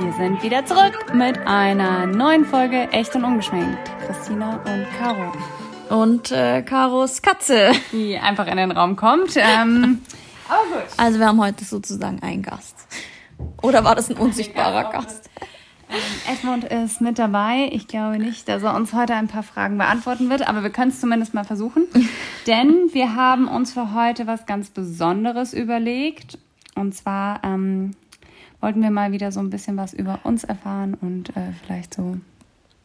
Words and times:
Wir 0.00 0.12
sind 0.14 0.42
wieder 0.42 0.64
zurück 0.64 1.12
mit 1.12 1.36
einer 1.46 2.06
neuen 2.06 2.46
Folge 2.46 2.90
Echt 2.90 3.14
und 3.16 3.22
Ungeschminkt. 3.22 3.78
Christina 4.06 4.56
und 4.56 4.86
Caro. 4.98 5.32
Und 5.90 6.32
äh, 6.32 6.62
Caros 6.62 7.20
Katze. 7.20 7.72
Die 7.92 8.16
einfach 8.16 8.46
in 8.46 8.56
den 8.56 8.72
Raum 8.72 8.96
kommt. 8.96 9.36
Ähm, 9.36 10.00
aber 10.48 10.80
gut. 10.80 10.90
Also 10.96 11.18
wir 11.18 11.26
haben 11.26 11.38
heute 11.38 11.66
sozusagen 11.66 12.22
einen 12.22 12.42
Gast. 12.42 12.76
Oder 13.60 13.84
war 13.84 13.94
das 13.94 14.08
ein 14.08 14.16
unsichtbarer 14.16 14.90
Gast? 14.90 15.28
Ähm, 15.90 16.34
Edmund 16.34 16.64
ist 16.64 17.02
mit 17.02 17.18
dabei. 17.18 17.68
Ich 17.70 17.86
glaube 17.86 18.18
nicht, 18.18 18.48
dass 18.48 18.62
er 18.62 18.74
uns 18.74 18.94
heute 18.94 19.14
ein 19.14 19.28
paar 19.28 19.42
Fragen 19.42 19.76
beantworten 19.76 20.30
wird, 20.30 20.48
aber 20.48 20.62
wir 20.62 20.70
können 20.70 20.92
es 20.92 21.00
zumindest 21.00 21.34
mal 21.34 21.44
versuchen. 21.44 21.86
Denn 22.46 22.88
wir 22.92 23.16
haben 23.16 23.48
uns 23.48 23.74
für 23.74 23.92
heute 23.92 24.26
was 24.26 24.46
ganz 24.46 24.70
Besonderes 24.70 25.52
überlegt. 25.52 26.38
Und 26.74 26.94
zwar 26.94 27.44
ähm, 27.44 27.90
wollten 28.60 28.82
wir 28.82 28.90
mal 28.90 29.12
wieder 29.12 29.32
so 29.32 29.40
ein 29.40 29.50
bisschen 29.50 29.76
was 29.76 29.92
über 29.92 30.20
uns 30.24 30.44
erfahren 30.44 30.94
und 31.00 31.30
äh, 31.36 31.52
vielleicht 31.64 31.94
so 31.94 32.18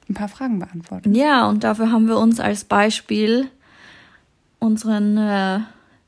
ein 0.10 0.14
paar 0.14 0.30
Fragen 0.30 0.60
beantworten. 0.60 1.14
Ja, 1.14 1.48
und 1.50 1.64
dafür 1.64 1.92
haben 1.92 2.08
wir 2.08 2.18
uns 2.18 2.40
als 2.40 2.64
Beispiel 2.64 3.48
unseren 4.60 5.18
äh, 5.18 5.60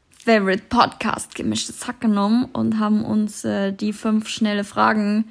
Favorite 0.10 0.64
Podcast 0.70 1.36
Gemischtes 1.36 1.88
Hack 1.88 2.02
genommen 2.02 2.46
und 2.54 2.80
haben 2.80 3.04
uns 3.04 3.44
äh, 3.44 3.72
die 3.72 3.94
fünf 3.94 4.28
schnelle 4.28 4.64
Fragen 4.64 5.26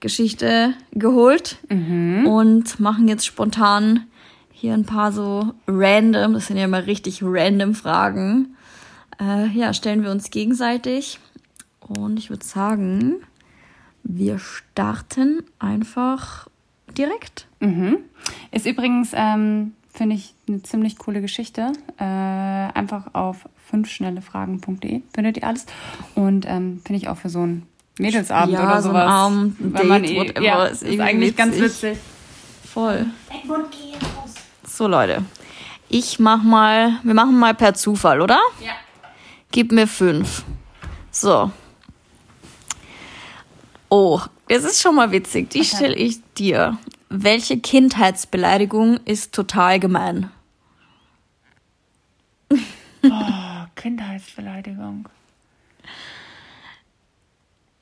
Geschichte 0.00 0.74
geholt 0.92 1.56
und 1.70 2.78
machen 2.78 3.08
jetzt 3.08 3.24
spontan 3.24 4.06
hier 4.50 4.74
ein 4.74 4.84
paar 4.84 5.12
so 5.12 5.54
random, 5.66 6.34
das 6.34 6.46
sind 6.46 6.58
ja 6.58 6.64
immer 6.64 6.86
richtig 6.86 7.20
random 7.22 7.74
Fragen. 7.74 8.54
Äh, 9.18 9.48
ja, 9.48 9.72
stellen 9.72 10.02
wir 10.02 10.10
uns 10.10 10.30
gegenseitig 10.30 11.20
und 11.80 12.18
ich 12.18 12.28
würde 12.28 12.44
sagen, 12.44 13.16
wir 14.04 14.38
starten 14.38 15.42
einfach 15.58 16.46
direkt. 16.96 17.46
Mhm. 17.60 17.98
Ist 18.52 18.66
übrigens, 18.66 19.10
ähm, 19.14 19.72
finde 19.92 20.16
ich, 20.16 20.34
eine 20.48 20.62
ziemlich 20.62 20.98
coole 20.98 21.20
Geschichte. 21.20 21.72
Äh, 21.98 22.04
einfach 22.04 23.14
auf 23.14 23.48
fünfschnellefragen.de 23.70 25.02
findet 25.12 25.36
ihr 25.38 25.44
alles. 25.44 25.66
Und 26.14 26.46
ähm, 26.46 26.80
finde 26.84 27.02
ich 27.02 27.08
auch 27.08 27.16
für 27.16 27.28
so 27.30 27.40
einen 27.40 27.66
Mädelsabend 27.98 28.52
Ja, 28.54 28.64
oder 28.66 28.82
so 28.82 28.88
ein 28.90 28.94
sowas. 28.94 29.10
Abend, 29.12 29.60
ein 29.60 29.74
wenn 29.74 29.88
man 29.88 30.02
Date, 30.02 30.10
eh- 30.12 30.16
whatever, 30.18 30.42
Ja, 30.44 30.64
ist 30.66 30.82
ist, 30.82 31.00
eigentlich 31.00 31.36
ganz 31.36 31.56
witzig. 31.56 31.92
witzig. 31.92 31.98
Voll. 32.72 33.06
So 34.66 34.88
Leute, 34.88 35.22
ich 35.88 36.18
mach 36.18 36.42
mal, 36.42 36.98
wir 37.04 37.14
machen 37.14 37.38
mal 37.38 37.54
per 37.54 37.74
Zufall, 37.74 38.20
oder? 38.20 38.38
Ja. 38.60 38.72
Gib 39.52 39.70
mir 39.70 39.86
fünf. 39.86 40.44
So. 41.12 41.50
Oh, 43.96 44.20
das 44.48 44.64
ist 44.64 44.82
schon 44.82 44.96
mal 44.96 45.12
witzig. 45.12 45.50
Die 45.50 45.62
stelle 45.64 45.94
ich 45.94 46.18
dir. 46.34 46.78
Welche 47.10 47.60
Kindheitsbeleidigung 47.60 48.98
ist 49.04 49.32
total 49.32 49.78
gemein? 49.78 50.30
Oh, 52.50 53.66
Kindheitsbeleidigung. 53.76 55.08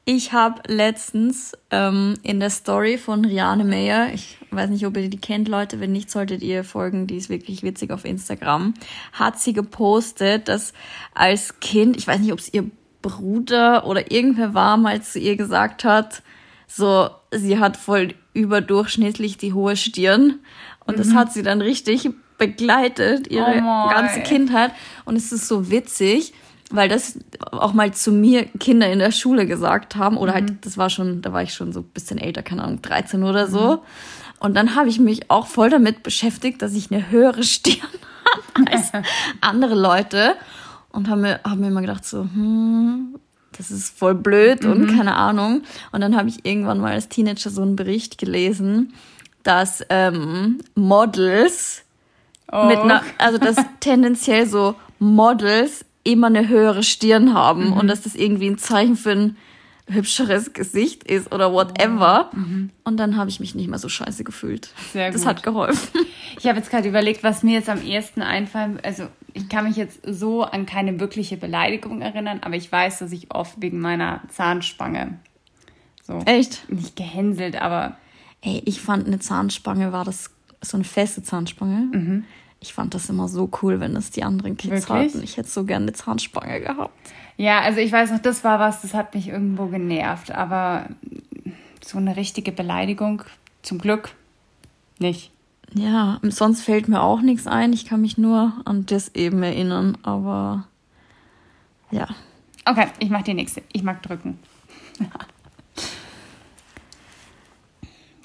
Ich 0.05 0.35
habe 0.35 0.61
letztens 0.67 1.57
ähm, 1.71 2.19
in 2.23 2.41
der 2.41 2.51
Story 2.51 2.99
von 2.99 3.25
Riane 3.25 3.65
Meyer, 3.65 4.13
ich 4.13 4.37
weiß 4.51 4.69
nicht, 4.69 4.85
ob 4.85 4.99
ihr 4.99 5.09
die 5.09 5.17
kennt, 5.17 5.49
Leute, 5.49 5.81
wenn 5.81 5.93
nicht, 5.93 6.11
solltet 6.11 6.43
ihr 6.43 6.63
folgen, 6.63 7.07
die 7.07 7.17
ist 7.17 7.31
wirklich 7.31 7.63
witzig 7.63 7.91
auf 7.91 8.05
Instagram, 8.05 8.75
hat 9.15 9.41
sie 9.41 9.55
gepostet, 9.55 10.49
dass 10.49 10.75
als 11.15 11.59
Kind, 11.61 11.97
ich 11.97 12.07
weiß 12.07 12.21
nicht, 12.21 12.33
ob 12.33 12.39
es 12.41 12.53
ihr 12.53 12.71
Bruder 13.03 13.87
oder 13.87 14.11
irgendwer 14.11 14.55
war, 14.55 14.77
mal 14.77 15.03
zu 15.03 15.19
ihr 15.19 15.37
gesagt 15.37 15.85
hat, 15.85 16.23
so, 16.67 17.11
sie 17.31 17.59
hat 17.59 17.77
voll 17.77 18.15
überdurchschnittlich 18.33 19.37
die 19.37 19.53
hohe 19.53 19.77
Stirn. 19.77 20.39
Und 20.87 20.99
das 20.99 21.13
hat 21.15 21.33
sie 21.33 21.43
dann 21.43 21.61
richtig 21.61 22.09
begleitet, 22.39 23.29
ihre 23.29 23.63
Oh 23.63 23.89
ganze 23.91 24.21
Kindheit. 24.21 24.73
Und 25.05 25.17
es 25.17 25.33
ist 25.33 25.47
so 25.47 25.71
witzig, 25.71 26.33
weil 26.71 26.89
das 26.89 27.19
auch 27.53 27.73
mal 27.73 27.93
zu 27.93 28.11
mir 28.11 28.47
Kinder 28.59 28.91
in 28.91 28.99
der 28.99 29.13
Schule 29.13 29.47
gesagt 29.47 29.97
haben. 29.97 30.17
Oder 30.17 30.33
halt, 30.33 30.65
das 30.65 30.79
war 30.79 30.91
schon, 30.91 31.23
da 31.23 31.33
war 31.33 31.43
ich 31.43 31.55
schon 31.55 31.73
so 31.73 31.81
ein 31.81 31.91
bisschen 31.93 32.19
älter, 32.19 32.43
keine 32.43 32.65
Ahnung, 32.65 32.83
13 32.83 33.23
oder 33.23 33.47
so. 33.47 33.83
Und 34.41 34.55
dann 34.55 34.75
habe 34.75 34.89
ich 34.89 34.99
mich 34.99 35.31
auch 35.31 35.47
voll 35.47 35.71
damit 35.71 36.03
beschäftigt, 36.03 36.63
dass 36.63 36.75
ich 36.75 36.91
eine 36.91 37.11
höhere 37.11 37.45
Stirn 37.45 37.77
habe 38.57 38.73
als 38.73 38.91
andere 39.41 39.75
Leute. 39.75 40.35
Und 40.93 41.09
habe 41.09 41.21
mir, 41.21 41.41
hab 41.45 41.59
mir 41.59 41.69
immer 41.69 41.81
gedacht, 41.81 42.05
so, 42.05 42.23
hm, 42.23 43.17
das 43.57 43.71
ist 43.71 43.99
voll 43.99 44.15
blöd 44.15 44.65
und 44.65 44.87
keine 44.97 45.15
Ahnung. 45.17 45.63
Und 45.93 46.01
dann 46.01 46.17
habe 46.17 46.29
ich 46.29 46.45
irgendwann 46.45 46.81
mal 46.81 46.93
als 46.93 47.09
Teenager 47.09 47.51
so 47.51 47.63
einen 47.63 47.77
Bericht 47.77 48.19
gelesen, 48.19 48.95
dass 49.43 49.85
ähm, 49.89 50.59
Models 50.75 51.83
Oh. 52.55 52.67
mit 52.67 52.77
einer, 52.79 53.03
also 53.17 53.39
dass 53.39 53.57
tendenziell 53.81 54.47
so 54.47 54.75
Models 54.99 55.87
immer 56.05 56.27
eine 56.27 56.49
höhere 56.49 56.83
Stirn 56.83 57.33
haben 57.33 57.69
Mhm. 57.69 57.73
und 57.75 57.87
dass 57.89 58.03
das 58.03 58.15
irgendwie 58.15 58.49
ein 58.51 58.59
Zeichen 58.59 58.97
für 58.97 59.13
ein 59.13 59.37
hübscheres 59.93 60.53
Gesicht 60.53 61.05
ist 61.05 61.33
oder 61.33 61.53
whatever. 61.53 62.31
Und 62.85 62.97
dann 62.97 63.17
habe 63.17 63.31
ich 63.31 63.41
mich 63.41 63.55
nicht 63.55 63.69
mehr 63.69 63.79
so 63.79 63.89
scheiße 63.89 64.25
gefühlt. 64.25 64.71
Mhm. 64.77 64.93
Sehr 64.93 65.11
das 65.11 65.21
gut. 65.23 65.29
hat 65.29 65.43
geholfen. 65.43 66.01
Ich 66.39 66.47
habe 66.47 66.59
jetzt 66.59 66.71
gerade 66.71 66.89
überlegt, 66.89 67.23
was 67.23 67.43
mir 67.43 67.55
jetzt 67.55 67.69
am 67.69 67.83
ehesten 67.83 68.23
einfällt. 68.23 68.85
Also 68.85 69.09
ich 69.35 69.49
kann 69.49 69.67
mich 69.67 69.77
jetzt 69.77 70.01
so 70.07 70.43
an 70.43 70.67
keine 70.67 70.99
wirkliche 71.01 71.37
Beleidigung 71.37 72.01
erinnern, 72.03 72.41
aber 72.43 72.57
ich 72.57 72.71
weiß, 72.71 72.99
dass 73.01 73.13
ich 73.13 73.35
oft 73.35 73.61
wegen 73.61 73.81
meiner 73.81 74.23
Zahnspange 74.29 75.19
so 76.03 76.19
Echt? 76.27 76.71
nicht 76.71 76.97
gehänselt, 76.97 77.61
aber 77.61 77.97
Ey, 78.41 78.61
ich 78.65 78.81
fand 78.81 79.07
eine 79.07 79.21
Zahnspange 79.21 79.93
war 79.93 80.05
das 80.05 80.31
so 80.61 80.77
eine 80.77 80.85
feste 80.85 81.23
Zahnspange. 81.23 81.97
Mhm. 81.97 82.25
Ich 82.61 82.73
fand 82.73 82.95
das 82.95 83.09
immer 83.09 83.29
so 83.29 83.51
cool, 83.63 83.81
wenn 83.81 83.95
das 83.95 84.11
die 84.11 84.23
anderen 84.23 84.57
Kids 84.57 84.89
Wirklich? 84.89 85.15
hatten. 85.15 85.23
Ich 85.23 85.37
hätte 85.37 85.49
so 85.49 85.65
gerne 85.65 85.85
eine 85.87 85.93
Zahnspange 85.93 86.61
gehabt. 86.61 86.93
Ja, 87.37 87.61
also 87.61 87.81
ich 87.81 87.93
weiß 87.93 88.11
noch, 88.13 88.21
das 88.21 88.45
war 88.45 88.59
was, 88.59 88.83
das 88.83 88.95
hat 88.95 89.15
mich 89.15 89.29
irgendwo 89.29 89.67
genervt, 89.67 90.31
aber 90.33 90.87
so 91.83 91.99
eine 91.99 92.17
richtige 92.17 92.53
Beleidigung 92.53 93.23
zum 93.63 93.79
Glück 93.79 94.11
nicht. 94.99 95.31
Ja, 95.75 96.21
sonst 96.23 96.63
fällt 96.63 96.89
mir 96.89 97.03
auch 97.03 97.23
nichts 97.23 97.47
ein. 97.47 97.73
Ich 97.73 97.87
kann 97.87 98.03
mich 98.03 98.19
nur 98.19 98.53
an 98.65 98.85
das 98.87 99.15
eben 99.15 99.43
erinnern, 99.43 99.97
aber 100.03 100.67
ja. 101.91 102.09
Okay, 102.65 102.89
ich 102.99 103.11
mache 103.11 103.25
die 103.25 103.35
nächste. 103.35 103.63
Ich 103.73 103.83
mag 103.83 104.03
drücken. 104.03 104.39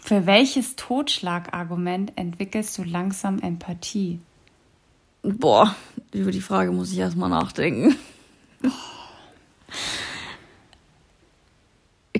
Für 0.03 0.25
welches 0.25 0.75
Totschlagargument 0.75 2.13
entwickelst 2.15 2.77
du 2.77 2.83
langsam 2.83 3.39
Empathie? 3.39 4.19
Boah, 5.21 5.75
über 6.13 6.31
die 6.31 6.39
Frage 6.41 6.71
muss 6.71 6.91
ich 6.93 6.99
erstmal 6.99 7.29
nachdenken. 7.29 7.95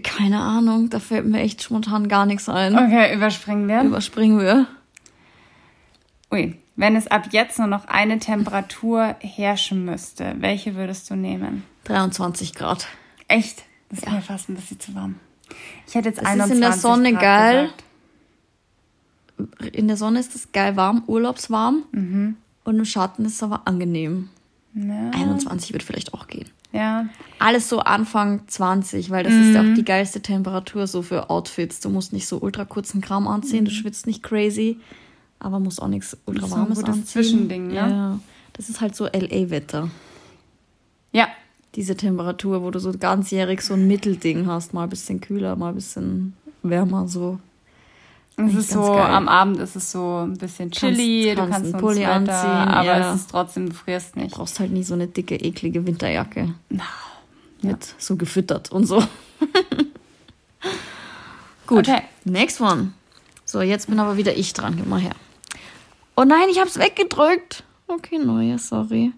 Keine 0.04 0.40
Ahnung, 0.42 0.90
da 0.90 1.00
fällt 1.00 1.26
mir 1.26 1.40
echt 1.42 1.64
spontan 1.64 2.08
gar 2.08 2.26
nichts 2.26 2.48
ein. 2.50 2.76
Okay, 2.78 3.14
überspringen 3.16 3.68
wir. 3.68 3.82
Überspringen 3.84 4.40
wir. 4.40 4.68
Ui, 6.32 6.56
wenn 6.76 6.96
es 6.96 7.08
ab 7.08 7.30
jetzt 7.32 7.58
nur 7.58 7.68
noch 7.68 7.86
eine 7.88 8.20
Temperatur 8.20 9.16
herrschen 9.20 9.86
müsste, 9.86 10.36
welche 10.40 10.76
würdest 10.76 11.10
du 11.10 11.16
nehmen? 11.16 11.64
23 11.86 12.54
Grad. 12.54 12.88
Echt? 13.28 13.64
Das 13.90 14.00
ist 14.00 14.12
mir 14.12 14.22
fast 14.22 14.50
ein 14.50 14.56
bisschen 14.56 14.80
zu 14.80 14.94
warm. 14.94 15.16
Ich 15.88 15.96
hätte 15.96 16.10
jetzt 16.10 16.20
Das 16.22 16.26
ist 16.26 16.32
21 16.32 16.56
in 16.56 16.62
der 16.62 16.74
Sonne 16.74 17.12
Grad 17.14 17.22
geil. 17.22 17.70
gesagt. 19.38 19.76
In 19.76 19.88
der 19.88 19.98
Sonne 19.98 20.20
ist 20.20 20.36
es 20.36 20.52
geil 20.52 20.76
warm, 20.76 21.04
urlaubswarm. 21.08 21.84
Und 21.94 22.78
im 22.80 22.86
Schatten 22.86 23.24
ist 23.26 23.34
es 23.36 23.44
aber 23.44 23.62
angenehm. 23.66 24.30
Ja. 24.74 25.10
21 25.12 25.74
wird 25.74 25.84
vielleicht 25.84 26.14
auch 26.14 26.28
gehen. 26.28 26.50
Ja. 26.72 27.08
Alles 27.40 27.70
so 27.70 27.80
Anfang 27.80 28.42
20, 28.48 29.10
weil 29.10 29.24
das 29.24 29.34
ist 29.34 29.54
ja 29.54 29.62
auch 29.62 29.76
die 29.76 29.86
geilste 29.86 30.22
Temperatur 30.22 30.88
so 30.88 31.02
für 31.02 31.30
Outfits. 31.30 31.80
Du 31.80 31.90
musst 31.90 32.14
nicht 32.14 32.28
so 32.28 32.40
ultra 32.40 32.66
kurzen 32.66 33.02
Kram 33.02 33.28
anziehen, 33.28 33.66
du 33.66 33.72
schwitzt 33.72 34.08
nicht 34.08 34.24
crazy, 34.24 34.80
aber 35.40 35.60
musst 35.60 35.82
auch 35.82 35.88
nichts 35.88 36.18
ultra 36.26 36.48
So 36.48 36.56
warmes 36.56 36.80
gutes 36.80 36.94
anziehen. 36.96 37.06
Zwischending, 37.06 37.68
ne? 37.68 37.76
Ja, 37.76 38.20
das 38.54 38.70
ist 38.70 38.82
halt 38.82 38.96
so 38.96 39.06
LA-Wetter. 39.06 39.90
Ja, 41.12 41.28
Diese 41.76 41.96
Temperatur, 41.96 42.64
wo 42.64 42.72
du 42.72 42.80
so 42.80 42.92
ganzjährig 42.92 43.62
so 43.62 43.76
ein 43.76 43.88
Mittelding 43.88 44.48
hast, 44.48 44.74
mal 44.74 44.84
ein 44.84 44.90
bisschen 44.90 45.22
kühler, 45.22 45.56
mal 45.56 45.70
ein 45.70 45.76
bisschen 45.76 46.34
wärmer 46.64 47.08
so. 47.08 47.40
Es 48.38 48.54
ist 48.56 48.70
so, 48.72 48.82
geil. 48.84 49.02
am 49.02 49.28
Abend 49.28 49.58
ist 49.60 49.76
es 49.76 49.92
so 49.92 50.24
ein 50.26 50.38
bisschen 50.38 50.70
chilly, 50.72 51.34
kannst 51.36 51.50
du 51.50 51.52
kannst 51.52 51.74
einen 51.74 51.82
Pulli 51.84 52.06
anziehen, 52.06 52.36
aber 52.36 52.86
ja. 53.00 53.14
es 53.14 53.22
ist 53.22 53.32
trotzdem, 53.32 53.70
du 53.70 53.76
frierst 53.76 54.16
Du 54.16 54.20
nicht. 54.22 54.36
brauchst 54.36 54.60
halt 54.60 54.72
nie 54.72 54.84
so 54.84 54.94
eine 54.94 55.08
dicke, 55.08 55.36
eklige 55.36 55.86
Winterjacke. 55.86 56.54
Mit 57.62 57.96
so 57.98 58.16
gefüttert 58.16 58.72
und 58.72 58.86
so. 58.86 59.04
Gut, 61.66 61.88
Okay. 61.90 62.02
next 62.26 62.62
one. 62.62 62.94
So, 63.46 63.62
jetzt 63.62 63.88
bin 63.88 64.00
aber 64.00 64.18
wieder 64.18 64.38
ich 64.38 64.54
dran. 64.54 64.76
Gib 64.78 64.88
mal 64.88 65.00
her. 65.02 65.16
Oh 66.16 66.24
nein, 66.24 66.48
ich 66.50 66.60
hab's 66.60 66.78
weggedrückt. 66.78 67.64
Okay, 67.88 68.20
neue, 68.20 68.58
sorry. 68.60 69.12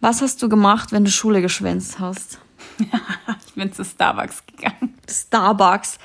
Was 0.00 0.20
hast 0.22 0.42
du 0.42 0.48
gemacht, 0.48 0.92
wenn 0.92 1.04
du 1.04 1.10
Schule 1.10 1.40
geschwänzt 1.42 1.98
hast? 1.98 2.38
Ich 3.46 3.54
bin 3.62 3.72
zu 3.72 3.84
Starbucks 3.86 4.44
gegangen. 4.46 4.94
Starbucks. 5.08 5.98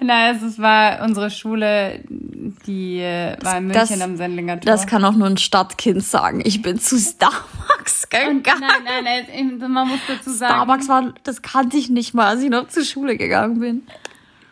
Nein, 0.00 0.36
es 0.44 0.58
war 0.60 1.02
unsere 1.02 1.28
Schule, 1.30 2.00
die 2.08 2.98
äh, 3.00 3.36
war 3.42 3.58
in 3.58 3.66
München 3.66 3.88
Das- 3.88 4.00
am 4.00 4.16
Sendlinger 4.16 4.60
Tor. 4.60 4.70
Das 4.72 4.86
kann 4.86 5.04
auch 5.04 5.14
nur 5.14 5.26
ein 5.26 5.36
Stadtkind 5.36 6.04
sagen. 6.04 6.40
Ich 6.44 6.62
bin 6.62 6.78
zu 6.78 6.96
Starbucks 6.98 8.08
gegangen. 8.08 8.36
Und 8.38 8.46
nein, 8.46 9.04
nein, 9.04 9.58
nein, 9.58 9.72
man 9.72 9.88
muss 9.88 9.98
dazu 10.06 10.30
sagen, 10.30 10.52
Starbucks 10.54 10.88
war, 10.88 11.12
das 11.24 11.42
kannte 11.42 11.76
ich 11.76 11.90
nicht 11.90 12.14
mal, 12.14 12.26
als 12.28 12.42
ich 12.42 12.50
noch 12.50 12.68
zur 12.68 12.84
Schule 12.84 13.16
gegangen 13.16 13.58
bin. 13.58 13.82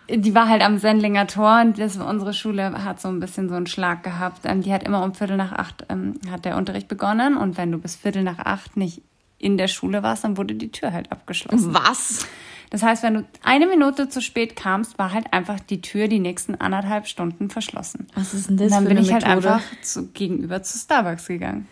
die 0.09 0.35
war 0.35 0.49
halt 0.49 0.63
am 0.63 0.79
Sendlinger 0.79 1.29
Tor 1.29 1.61
und 1.61 1.79
das, 1.79 1.97
unsere 1.99 2.35
Schule 2.35 2.85
hat 2.85 3.01
so 3.01 3.07
ein 3.09 3.21
bisschen 3.21 3.49
so 3.49 3.55
einen 3.55 3.69
Schlag 3.69 4.03
gehabt. 4.03 4.41
Ähm, 4.45 4.63
die 4.63 4.73
hat 4.73 4.83
immer 4.83 5.05
um 5.05 5.15
Viertel 5.15 5.37
nach 5.37 5.53
acht 5.53 5.87
ähm, 5.89 6.15
hat 6.33 6.45
der 6.45 6.57
Unterricht 6.57 6.89
begonnen 6.89 7.37
und 7.37 7.57
wenn 7.57 7.71
du 7.71 7.79
bis 7.79 7.95
Viertel 7.95 8.25
nach 8.25 8.41
acht 8.41 8.77
nicht 8.77 9.03
in 9.43 9.59
der 9.59 9.69
Schule 9.69 10.03
warst, 10.03 10.25
dann 10.25 10.37
wurde 10.39 10.55
die 10.55 10.71
Tür 10.71 10.93
halt 10.93 11.13
abgeschlossen. 11.13 11.75
Was? 11.75 12.27
Das 12.71 12.83
heißt, 12.83 13.03
wenn 13.03 13.15
du 13.15 13.25
eine 13.43 13.67
Minute 13.67 14.09
zu 14.09 14.23
spät 14.23 14.57
kamst, 14.57 14.99
war 14.99 15.13
halt 15.13 15.33
einfach 15.33 15.61
die 15.61 15.83
Tür 15.83 16.09
die 16.09 16.21
nächsten 16.21 16.55
anderthalb 16.55 17.07
Stunden 17.07 17.51
verschlossen. 17.51 18.07
Was 18.15 18.33
ist 18.33 18.49
denn 18.49 18.55
Und 18.55 18.61
das 18.63 18.71
dann 18.71 18.85
für 18.85 18.89
bin 18.89 18.97
eine 18.99 19.07
ich 19.07 19.13
halt 19.13 19.27
Methode? 19.27 19.55
einfach 19.55 19.83
zu, 19.83 20.07
gegenüber 20.09 20.63
zu 20.63 20.79
Starbucks 20.79 21.27
gegangen. 21.27 21.69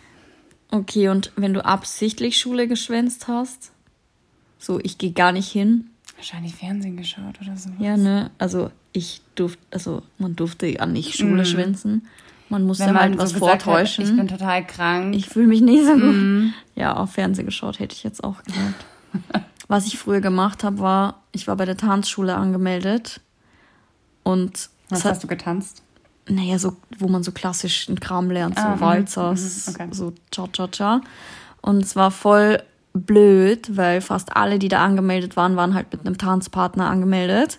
Okay, 0.70 1.08
und 1.08 1.32
wenn 1.36 1.54
du 1.54 1.64
absichtlich 1.64 2.38
Schule 2.38 2.68
geschwänzt 2.68 3.28
hast? 3.28 3.72
So, 4.58 4.78
ich 4.80 4.98
gehe 4.98 5.12
gar 5.12 5.32
nicht 5.32 5.50
hin. 5.50 5.90
Wahrscheinlich 6.16 6.54
Fernsehen 6.54 6.96
geschaut 6.98 7.40
oder 7.40 7.56
so. 7.56 7.70
Ja, 7.78 7.96
ne? 7.96 8.30
Also 8.36 8.70
ich 8.92 9.22
durfte, 9.36 9.62
also 9.70 10.02
man 10.18 10.36
durfte 10.36 10.66
ja 10.66 10.84
nicht 10.84 11.16
Schule 11.16 11.46
schwänzen. 11.46 12.06
Man 12.50 12.66
Mhm. 12.66 12.78
Wenn 12.78 12.98
halt 12.98 13.10
man 13.10 13.18
was 13.18 13.30
so 13.30 13.38
vortäuschen. 13.38 14.04
Hat, 14.04 14.10
ich 14.10 14.16
bin 14.16 14.28
total 14.28 14.66
krank. 14.66 15.14
Ich 15.14 15.28
fühle 15.28 15.46
mich 15.46 15.60
nicht 15.60 15.84
so 15.84 15.92
gut. 15.92 16.02
Mhm. 16.02 16.52
Ja, 16.74 16.96
auf 16.96 17.12
Fernsehen 17.12 17.46
geschaut 17.46 17.78
hätte 17.78 17.94
ich 17.94 18.02
jetzt 18.02 18.22
auch 18.24 18.42
gesagt. 18.42 18.84
Was 19.68 19.86
ich 19.86 19.98
früher 19.98 20.20
gemacht 20.20 20.64
habe, 20.64 20.80
war, 20.80 21.22
ich 21.30 21.46
war 21.46 21.54
bei 21.56 21.64
der 21.64 21.76
Tanzschule 21.76 22.34
angemeldet 22.34 23.20
und 24.24 24.68
Was 24.88 25.04
hat, 25.04 25.12
hast 25.12 25.22
du 25.24 25.28
getanzt? 25.28 25.82
naja, 26.28 26.58
so, 26.58 26.76
wo 26.98 27.08
man 27.08 27.22
so 27.22 27.32
klassischen 27.32 27.98
Kram 28.00 28.30
lernt, 28.30 28.58
so 28.58 28.64
Ah, 28.64 28.76
mhm, 28.76 28.80
Walzers, 28.80 29.66
mhm, 29.68 29.74
okay. 29.74 29.88
so 29.92 30.12
Cha-Cha-Cha. 30.32 31.00
Und 31.62 31.82
es 31.84 31.94
war 31.96 32.10
voll 32.10 32.62
blöd, 32.94 33.76
weil 33.76 34.00
fast 34.00 34.36
alle, 34.36 34.58
die 34.58 34.68
da 34.68 34.84
angemeldet 34.84 35.36
waren, 35.36 35.54
waren 35.56 35.74
halt 35.74 35.92
mit 35.92 36.04
einem 36.06 36.18
Tanzpartner 36.18 36.88
angemeldet. 36.88 37.58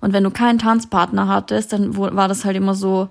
Und 0.00 0.12
wenn 0.12 0.24
du 0.24 0.30
keinen 0.30 0.58
Tanzpartner 0.58 1.28
hattest, 1.28 1.72
dann 1.72 1.96
war 1.96 2.26
das 2.28 2.44
halt 2.44 2.56
immer 2.56 2.74
so, 2.74 3.08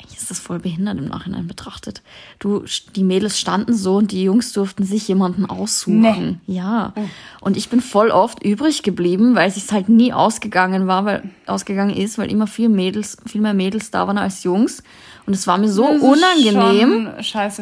eigentlich 0.00 0.18
ist 0.18 0.30
das 0.30 0.38
voll 0.38 0.58
behindert 0.58 0.98
im 0.98 1.06
Nachhinein 1.06 1.46
betrachtet. 1.46 2.02
Du, 2.38 2.64
die 2.94 3.04
Mädels 3.04 3.38
standen 3.38 3.74
so 3.74 3.96
und 3.96 4.12
die 4.12 4.22
Jungs 4.22 4.52
durften 4.52 4.84
sich 4.84 5.08
jemanden 5.08 5.46
aussuchen. 5.46 6.40
Nee. 6.46 6.54
Ja. 6.54 6.92
Und 7.40 7.56
ich 7.56 7.68
bin 7.68 7.80
voll 7.80 8.10
oft 8.10 8.42
übrig 8.42 8.82
geblieben, 8.82 9.34
weil 9.34 9.48
es 9.48 9.72
halt 9.72 9.88
nie 9.88 10.12
ausgegangen 10.12 10.86
war, 10.86 11.04
weil 11.04 11.30
ausgegangen 11.46 11.96
ist, 11.96 12.18
weil 12.18 12.30
immer 12.30 12.46
viel 12.46 12.68
Mädels, 12.68 13.16
viel 13.26 13.40
mehr 13.40 13.54
Mädels 13.54 13.90
da 13.90 14.06
waren 14.06 14.18
als 14.18 14.42
Jungs. 14.42 14.82
Und 15.26 15.32
es 15.32 15.46
war 15.46 15.56
mir 15.56 15.68
so 15.68 15.86
Das 15.86 16.02
unangenehm 16.02 17.08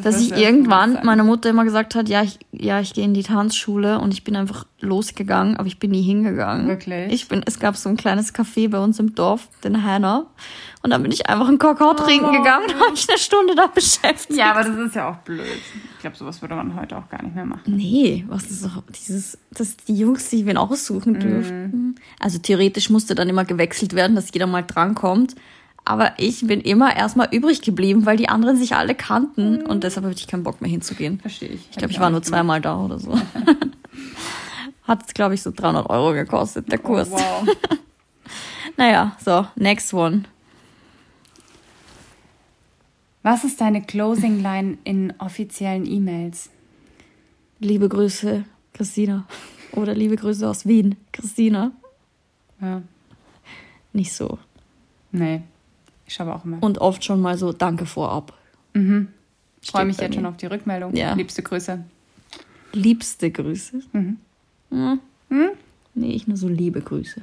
dass 0.03 0.21
ich 0.21 0.33
irgendwann 0.33 0.99
meiner 1.05 1.23
Mutter 1.23 1.51
immer 1.51 1.65
gesagt 1.65 1.95
hat, 1.95 2.09
ja, 2.09 2.23
ich, 2.23 2.39
ja, 2.51 2.81
ich 2.81 2.93
gehe 2.93 3.05
in 3.05 3.15
die 3.15 3.23
Tanzschule 3.23 4.01
und 4.01 4.13
ich 4.13 4.25
bin 4.25 4.35
einfach 4.35 4.67
losgegangen, 4.81 5.57
aber 5.57 5.69
ich 5.69 5.79
bin 5.79 5.93
nie 5.93 6.03
hingegangen. 6.03 6.67
Wirklich? 6.67 7.13
Ich 7.13 7.29
bin, 7.29 7.43
es 7.47 7.61
gab 7.61 7.77
so 7.77 7.89
ein 7.89 7.97
kleines 7.97 8.35
Café 8.35 8.69
bei 8.69 8.81
uns 8.81 8.99
im 8.99 9.15
Dorf, 9.15 9.49
den 9.63 9.85
Heiner, 9.85 10.27
und 10.83 10.91
dann 10.91 11.03
bin 11.03 11.13
ich 11.13 11.29
einfach 11.29 11.47
einen 11.47 11.59
Kakao 11.59 11.95
trinken 11.95 12.33
gegangen 12.33 12.65
und 12.67 12.81
habe 12.81 12.91
mich 12.91 13.09
eine 13.09 13.19
Stunde 13.19 13.55
da 13.55 13.69
beschäftigt. 13.69 14.33
Oh. 14.33 14.35
Ja, 14.35 14.51
aber 14.51 14.65
das 14.65 14.77
ist 14.77 14.97
ja 14.97 15.11
auch 15.11 15.19
blöd. 15.19 15.47
Ich 15.95 16.01
glaube, 16.01 16.17
sowas 16.17 16.43
würde 16.43 16.57
man 16.57 16.75
heute 16.75 16.97
auch 16.97 17.09
gar 17.09 17.23
nicht 17.23 17.37
mehr 17.37 17.45
machen. 17.45 17.63
Nee, 17.67 18.25
was 18.29 18.51
ist 18.51 18.65
doch 18.65 18.83
dieses, 18.89 19.39
dass 19.53 19.77
die 19.77 19.95
Jungs 19.95 20.29
sich 20.29 20.45
wen 20.45 20.57
aussuchen 20.57 21.21
dürften. 21.21 21.95
Also 22.19 22.39
theoretisch 22.39 22.91
musste 22.91 23.15
dann 23.15 23.29
immer 23.29 23.45
gewechselt 23.45 23.95
werden, 23.95 24.17
dass 24.17 24.33
jeder 24.33 24.49
mal 24.49 24.63
drankommt. 24.63 25.37
Aber 25.85 26.13
ich 26.19 26.47
bin 26.47 26.61
immer 26.61 26.95
erstmal 26.97 27.29
übrig 27.33 27.61
geblieben, 27.63 28.07
weil 28.07 28.17
die 28.17 28.29
anderen 28.29 28.57
sich 28.57 28.75
alle 28.77 28.95
kannten 28.95 29.67
und 29.67 29.83
deshalb 29.83 30.07
hatte 30.07 30.17
ich 30.17 30.29
keinen 30.29 30.45
Bock 30.45 30.61
mehr 30.61 30.71
hinzugehen. 30.71 31.19
Verstehe 31.19 31.49
ich. 31.49 31.69
Ich 31.71 31.77
glaube, 31.77 31.93
ich 31.93 31.99
war 31.99 32.11
nur 32.11 32.23
zweimal 32.23 32.61
da 32.61 32.79
oder 32.79 32.99
so. 32.99 33.19
Hat 34.85 35.07
es, 35.07 35.15
glaube 35.15 35.35
ich, 35.35 35.43
so 35.43 35.51
300 35.51 35.91
Euro 35.91 36.13
gekostet, 36.13 36.71
der 36.71 36.79
Kurs. 36.79 37.09
Oh, 37.11 37.17
wow. 37.17 37.49
Naja, 38.77 39.17
so, 39.23 39.47
next 39.55 39.93
one. 39.93 40.25
Was 43.23 43.45
ist 43.45 43.61
deine 43.61 43.83
Closing 43.83 44.43
Line 44.43 44.79
in 44.85 45.13
offiziellen 45.19 45.87
E-Mails? 45.87 46.49
Liebe 47.61 47.89
Grüße, 47.89 48.45
Christina. 48.73 49.27
Oder 49.73 49.95
liebe 49.95 50.17
Grüße 50.17 50.49
aus 50.49 50.67
Wien, 50.67 50.97
Christina. 51.13 51.73
Ja. 52.61 52.83
Nicht 53.93 54.13
so. 54.13 54.39
Nee. 55.13 55.43
Ich 56.13 56.17
schreibe 56.17 56.35
auch 56.35 56.45
immer. 56.45 56.59
Und 56.63 56.77
oft 56.77 57.03
schon 57.03 57.23
mal 57.23 57.39
so 57.39 57.55
Danke 57.55 57.87
vorab. 57.87 58.35
Ich 58.75 59.71
freue 59.71 59.87
mich 59.87 59.97
jetzt 59.97 60.11
mir. 60.11 60.17
schon 60.17 60.27
auf 60.27 60.37
die 60.37 60.45
Rückmeldung. 60.45 60.95
Ja. 60.95 61.15
Liebste 61.15 61.43
Grüße. 61.43 61.83
Liebste 62.75 63.31
Grüße. 63.31 63.81
Mhm. 63.93 64.19
Hm. 64.69 65.01
Nee, 65.95 66.11
ich 66.11 66.29
nur 66.29 66.37
so 66.37 66.49
liebe 66.49 66.83
Grüße. 66.83 67.23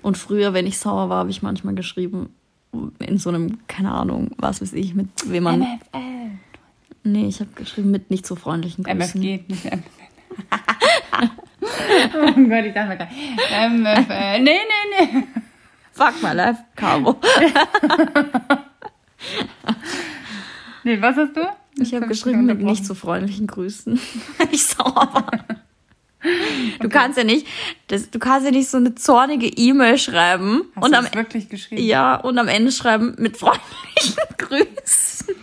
Und 0.00 0.16
früher, 0.16 0.52
wenn 0.52 0.64
ich 0.64 0.78
sauer 0.78 1.08
war, 1.08 1.18
habe 1.18 1.30
ich 1.30 1.42
manchmal 1.42 1.74
geschrieben, 1.74 2.28
in 3.00 3.18
so 3.18 3.30
einem, 3.30 3.66
keine 3.66 3.90
Ahnung, 3.90 4.30
was 4.36 4.62
weiß 4.62 4.74
ich, 4.74 4.94
mit 4.94 5.08
wem 5.26 5.42
man. 5.42 5.58
MFL. 5.58 6.30
Nee, 7.02 7.26
ich 7.26 7.40
habe 7.40 7.50
geschrieben 7.56 7.90
mit 7.90 8.12
nicht 8.12 8.28
so 8.28 8.36
freundlichen 8.36 8.84
Grüßen. 8.84 9.20
MFG, 9.20 9.44
nicht 9.48 9.64
MFL. 9.64 9.82
oh 12.14 12.32
Gott, 12.48 12.64
ich 12.64 12.74
dachte 12.74 12.88
mir 12.90 12.96
gerade. 12.96 13.10
MFL. 13.70 14.40
Nee, 14.40 14.60
nee, 14.60 15.10
nee. 15.12 15.24
Fuck 15.94 16.22
my 16.22 16.32
life, 16.32 16.58
Caro. 16.76 17.16
Nee, 20.86 21.00
was 21.00 21.16
hast 21.16 21.34
du? 21.34 21.40
Ich 21.80 21.94
habe 21.94 22.06
geschrieben 22.06 22.44
mit 22.44 22.60
nicht 22.60 22.84
so 22.84 22.94
freundlichen 22.94 23.46
Grüßen, 23.46 23.98
ich 24.52 24.66
sauer 24.66 24.94
war. 25.14 25.30
Du 26.80 26.88
kannst 26.90 27.16
ja 27.16 27.24
nicht, 27.24 27.46
das, 27.88 28.10
du 28.10 28.18
kannst 28.18 28.44
ja 28.44 28.50
nicht 28.50 28.68
so 28.68 28.76
eine 28.76 28.94
zornige 28.94 29.46
E-Mail 29.46 29.96
schreiben 29.98 30.62
Hast 30.76 30.84
und 30.84 30.92
du 30.92 30.98
am, 30.98 31.04
das 31.04 31.14
wirklich 31.14 31.48
geschrieben? 31.48 31.82
ja, 31.82 32.16
und 32.16 32.38
am 32.38 32.48
Ende 32.48 32.70
schreiben 32.70 33.14
mit 33.18 33.36
freundlichen 33.38 34.22
Grüßen. 34.38 35.34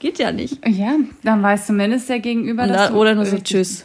Geht 0.00 0.18
ja 0.18 0.32
nicht. 0.32 0.58
Ja, 0.66 0.96
dann 1.22 1.42
weiß 1.42 1.66
zumindest 1.68 2.08
der 2.08 2.18
Gegenüber, 2.20 2.64
Und 2.64 2.68
dass 2.70 2.88
da, 2.88 2.88
du 2.90 2.96
oder 2.96 3.14
nur 3.14 3.26
so 3.26 3.36
richtig- 3.36 3.84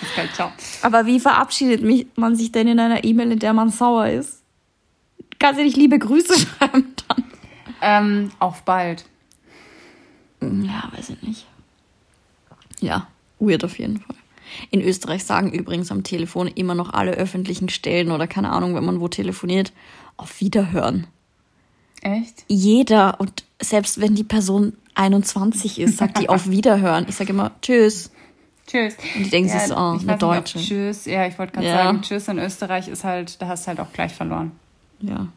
Tschüss. 0.00 0.10
Okay, 0.12 0.28
ciao. 0.34 0.52
Aber 0.82 1.06
wie 1.06 1.20
verabschiedet 1.20 1.82
mich, 1.82 2.06
man 2.16 2.36
sich 2.36 2.52
denn 2.52 2.68
in 2.68 2.80
einer 2.80 3.04
E-Mail, 3.04 3.32
in 3.32 3.38
der 3.38 3.52
man 3.52 3.70
sauer 3.70 4.08
ist? 4.08 4.42
Kannst 5.38 5.60
du 5.60 5.64
nicht 5.64 5.76
liebe 5.76 5.98
Grüße 5.98 6.38
schreiben 6.58 6.94
dann? 7.08 7.24
Ähm, 7.82 8.30
auf 8.38 8.62
bald. 8.62 9.04
Ja, 10.40 10.90
weiß 10.96 11.10
ich 11.10 11.22
nicht. 11.22 11.46
Ja, 12.80 13.08
weird 13.38 13.64
auf 13.64 13.78
jeden 13.78 13.98
Fall. 13.98 14.16
In 14.70 14.82
Österreich 14.82 15.24
sagen 15.24 15.52
übrigens 15.52 15.92
am 15.92 16.02
Telefon 16.02 16.48
immer 16.48 16.74
noch 16.74 16.92
alle 16.92 17.12
öffentlichen 17.12 17.68
Stellen 17.68 18.10
oder 18.10 18.26
keine 18.26 18.50
Ahnung, 18.50 18.74
wenn 18.74 18.84
man 18.84 19.00
wo 19.00 19.08
telefoniert, 19.08 19.72
auf 20.16 20.40
Wiederhören. 20.40 21.06
Echt? 22.02 22.44
Jeder 22.48 23.20
und 23.20 23.44
selbst 23.60 24.00
wenn 24.00 24.14
die 24.14 24.24
Person 24.24 24.76
21 24.94 25.78
ist, 25.78 25.98
sagt 25.98 26.18
die 26.18 26.28
auf 26.28 26.50
Wiederhören. 26.50 27.06
Ich 27.08 27.16
sage 27.16 27.32
immer 27.32 27.52
Tschüss. 27.62 28.10
Tschüss. 28.70 28.94
Und 29.16 29.24
die 29.26 29.30
denken 29.30 29.48
sich 29.50 29.60
so, 29.62 29.74
oh, 29.74 29.76
ich 29.76 29.78
eine 29.78 29.94
weiß 29.94 30.06
nicht, 30.06 30.22
Deutsche. 30.22 30.58
Tschüss. 30.60 31.04
Ja, 31.06 31.26
ich 31.26 31.38
wollte 31.38 31.54
gerade 31.54 31.66
Ja. 31.66 31.76
sagen, 31.84 32.02
Tschüss 32.02 32.28
in 32.28 32.38
Österreich 32.38 32.88
ist 32.88 33.04
halt, 33.04 33.40
da 33.42 33.48
hast 33.48 33.64
du 33.64 33.68
halt 33.68 33.80
auch 33.80 33.92
gleich 33.92 34.12
verloren. 34.14 34.52
Ja. 35.00 35.28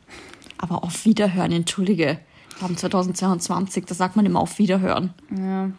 Aber 0.57 0.83
auf 0.83 1.05
Wiederhören, 1.05 1.51
entschuldige. 1.51 2.19
Wir 2.59 2.61
haben 2.61 2.77
2022, 2.77 3.85
da 3.85 3.95
sagt 3.95 4.15
man 4.15 4.25
immer 4.25 4.39
auf 4.39 4.59
Wiederhören. 4.59 5.13
Ja. 5.35 5.69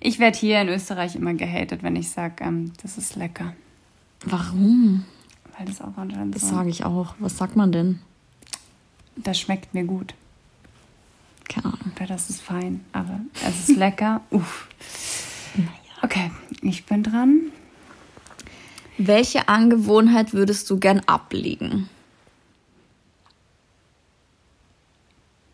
Ich 0.00 0.18
werde 0.18 0.38
hier 0.38 0.60
in 0.62 0.68
Österreich 0.68 1.16
immer 1.16 1.34
gehatet, 1.34 1.82
wenn 1.82 1.96
ich 1.96 2.10
sage, 2.10 2.42
ähm, 2.44 2.72
das 2.82 2.96
ist 2.98 3.16
lecker. 3.16 3.52
Warum? 4.24 5.04
Weil 5.56 5.66
das 5.66 5.80
auch 5.80 5.96
anscheinend 5.96 6.34
Das 6.34 6.48
sage 6.48 6.70
ich 6.70 6.84
auch. 6.84 7.14
Was 7.18 7.36
sagt 7.36 7.56
man 7.56 7.72
denn? 7.72 7.98
Das 9.16 9.38
schmeckt 9.38 9.74
mir 9.74 9.84
gut. 9.84 10.14
Keine 11.48 11.66
Ahnung. 11.66 11.92
Oder 11.96 12.06
das 12.06 12.30
ist 12.30 12.40
fein. 12.40 12.84
Aber 12.92 13.20
es 13.46 13.68
ist 13.68 13.76
lecker. 13.76 14.20
Uff. 14.30 14.68
Okay, 16.02 16.30
ich 16.62 16.86
bin 16.86 17.02
dran. 17.02 17.40
Welche 18.98 19.48
Angewohnheit 19.48 20.32
würdest 20.32 20.68
du 20.70 20.78
gern 20.78 21.00
ablegen? 21.06 21.88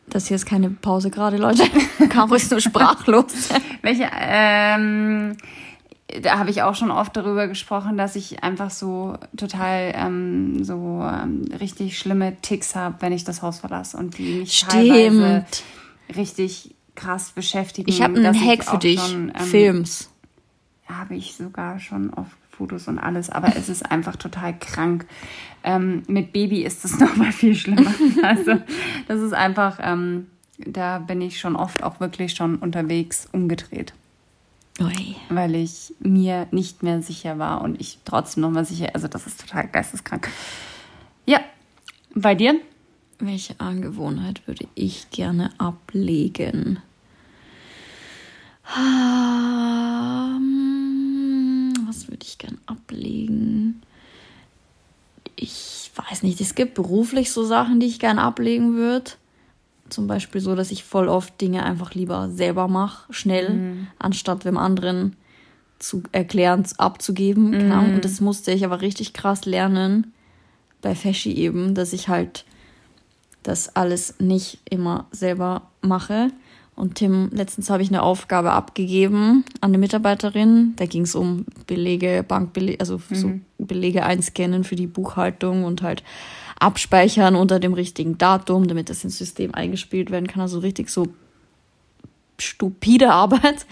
Das 0.07 0.29
hier 0.29 0.37
ist 0.37 0.47
keine 0.47 0.71
Pause 0.71 1.11
gerade, 1.11 1.37
Leute. 1.37 1.65
Caro 2.09 2.35
ist 2.35 2.51
nur 2.51 2.61
sprachlos. 2.61 3.25
Welche, 3.83 4.09
ähm, 4.19 5.37
da 6.23 6.39
habe 6.39 6.51
ich 6.51 6.63
auch 6.63 6.75
schon 6.75 6.91
oft 6.91 7.17
darüber 7.17 7.49
gesprochen, 7.49 7.97
dass 7.97 8.15
ich 8.15 8.43
einfach 8.43 8.71
so 8.71 9.19
total 9.37 9.93
ähm, 9.95 10.65
so 10.65 11.03
ähm, 11.03 11.43
richtig 11.59 11.99
schlimme 11.99 12.37
Ticks 12.41 12.77
habe, 12.77 12.97
wenn 13.01 13.13
ich 13.13 13.25
das 13.25 13.43
Haus 13.43 13.59
verlasse 13.59 13.97
und 13.97 14.17
die 14.17 14.41
mich 14.41 14.61
teilweise 14.61 15.45
Stimmt. 15.49 16.17
richtig 16.17 16.75
krass 16.95 17.33
beschäftigen. 17.33 17.91
Ich 17.91 18.01
habe 18.01 18.17
einen 18.17 18.41
Hack 18.41 18.65
für 18.65 18.79
dich. 18.79 19.01
Schon, 19.01 19.33
ähm, 19.35 19.47
Films. 19.47 20.14
Habe 20.87 21.15
ich 21.15 21.35
sogar 21.37 21.79
schon 21.81 22.11
oft 22.11 22.37
Fotos 22.51 22.89
und 22.89 22.99
alles, 22.99 23.31
aber 23.31 23.57
es 23.57 23.69
ist 23.69 23.91
einfach 23.91 24.17
total 24.17 24.57
krank. 24.59 25.07
Ähm, 25.65 26.03
mit 26.07 26.33
Baby 26.33 26.63
ist 26.63 26.85
es 26.85 26.99
nochmal 27.01 27.33
viel 27.33 27.55
schlimmer. 27.55 27.93
Also 28.23 28.57
das 29.09 29.21
ist 29.21 29.35
einfach, 29.35 29.79
ähm, 29.83 30.29
da 30.59 30.99
bin 30.99 31.21
ich 31.21 31.41
schon 31.41 31.57
oft 31.57 31.83
auch 31.83 32.01
wirklich 32.01 32.35
schon 32.35 32.57
unterwegs 32.57 33.29
umgedreht. 33.33 33.93
Ui. 34.81 35.17
Weil 35.29 35.55
ich 35.55 35.95
mir 36.01 36.49
nicht 36.51 36.83
mehr 36.83 37.01
sicher 37.03 37.39
war 37.39 37.63
und 37.63 37.81
ich 37.81 37.99
trotzdem 38.05 38.43
nochmal 38.43 38.65
sicher, 38.65 38.91
also 38.95 39.09
das 39.09 39.27
ist 39.27 39.41
total 39.41 39.69
geisteskrank. 39.69 40.29
Ja, 41.27 41.41
bei 42.15 42.35
dir? 42.35 42.61
Welche 43.19 43.59
Angewohnheit 43.61 44.47
würde 44.47 44.67
ich 44.75 45.11
gerne 45.11 45.51
ablegen? 45.59 46.81
Was 48.65 49.84
würde 52.15 52.27
ich 52.27 52.39
gern 52.39 52.59
ablegen? 52.67 53.83
Ich 55.37 55.91
weiß 55.97 56.23
nicht, 56.23 56.41
es 56.41 56.55
gibt 56.55 56.75
beruflich 56.75 57.33
so 57.33 57.45
Sachen, 57.45 57.81
die 57.81 57.87
ich 57.87 57.99
gern 57.99 58.21
ablegen 58.21 58.77
würde. 58.77 59.11
Zum 59.89 60.07
Beispiel 60.07 60.41
so, 60.41 60.55
dass 60.55 60.71
ich 60.71 60.85
voll 60.85 61.09
oft 61.09 61.41
Dinge 61.41 61.65
einfach 61.65 61.93
lieber 61.95 62.31
selber 62.31 62.69
mache, 62.69 63.13
schnell, 63.13 63.89
anstatt 63.99 64.45
dem 64.45 64.57
anderen 64.57 65.17
zu 65.79 66.05
erklären, 66.13 66.65
abzugeben. 66.79 67.51
Genau. 67.51 67.85
Und 67.85 68.05
das 68.05 68.21
musste 68.21 68.53
ich 68.53 68.65
aber 68.65 68.81
richtig 68.81 69.13
krass 69.13 69.45
lernen 69.45 70.13
bei 70.81 70.95
Feschi 70.95 71.33
eben, 71.33 71.75
dass 71.75 71.93
ich 71.93 72.09
halt 72.09 72.45
das 73.43 73.75
alles 73.75 74.15
nicht 74.21 74.59
immer 74.71 75.07
selber 75.11 75.71
mache. 75.83 76.31
Und 76.77 76.97
Tim, 76.97 77.31
letztens 77.33 77.71
habe 77.71 77.83
ich 77.83 77.89
eine 77.89 78.03
Aufgabe 78.03 78.51
abgegeben 78.53 79.45
an 79.61 79.71
eine 79.71 79.79
Mitarbeiterin. 79.79 80.75
Da 80.77 80.87
ging 80.87 81.03
es 81.03 81.15
um 81.15 81.47
Belege, 81.67 82.25
Bankbelege, 82.27 82.81
also 82.81 83.01
so 83.11 83.29
Belege 83.59 84.05
einscannen 84.05 84.65
für 84.65 84.75
die 84.75 84.89
Buchhaltung 84.89 85.65
und 85.65 85.83
halt 85.83 86.03
abspeichern 86.59 87.37
unter 87.37 87.61
dem 87.61 87.75
richtigen 87.75 88.19
Datum, 88.19 88.67
damit 88.67 88.91
das 88.91 89.05
ins 89.05 89.19
System 89.19 89.55
eingespielt 89.55 90.11
werden 90.11 90.27
kann. 90.27 90.41
Also 90.41 90.59
richtig 90.59 90.91
so 90.91 91.07
stupide 92.39 93.13
Arbeit. 93.13 93.67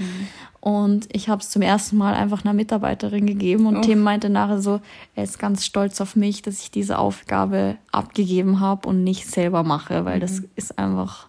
Und 0.60 1.08
ich 1.12 1.28
habe 1.28 1.42
es 1.42 1.50
zum 1.50 1.62
ersten 1.62 1.96
Mal 1.96 2.14
einfach 2.14 2.44
einer 2.44 2.54
Mitarbeiterin 2.54 3.26
gegeben 3.26 3.66
und 3.66 3.78
Oh. 3.78 3.80
Tim 3.80 4.00
meinte 4.00 4.30
nachher 4.30 4.60
so, 4.60 4.80
er 5.16 5.24
ist 5.24 5.40
ganz 5.40 5.64
stolz 5.64 6.00
auf 6.00 6.14
mich, 6.14 6.42
dass 6.42 6.62
ich 6.62 6.70
diese 6.70 6.98
Aufgabe 6.98 7.78
abgegeben 7.90 8.60
habe 8.60 8.88
und 8.88 9.02
nicht 9.02 9.26
selber 9.26 9.64
mache, 9.64 10.04
weil 10.04 10.20
das 10.20 10.42
ist 10.54 10.78
einfach, 10.78 11.26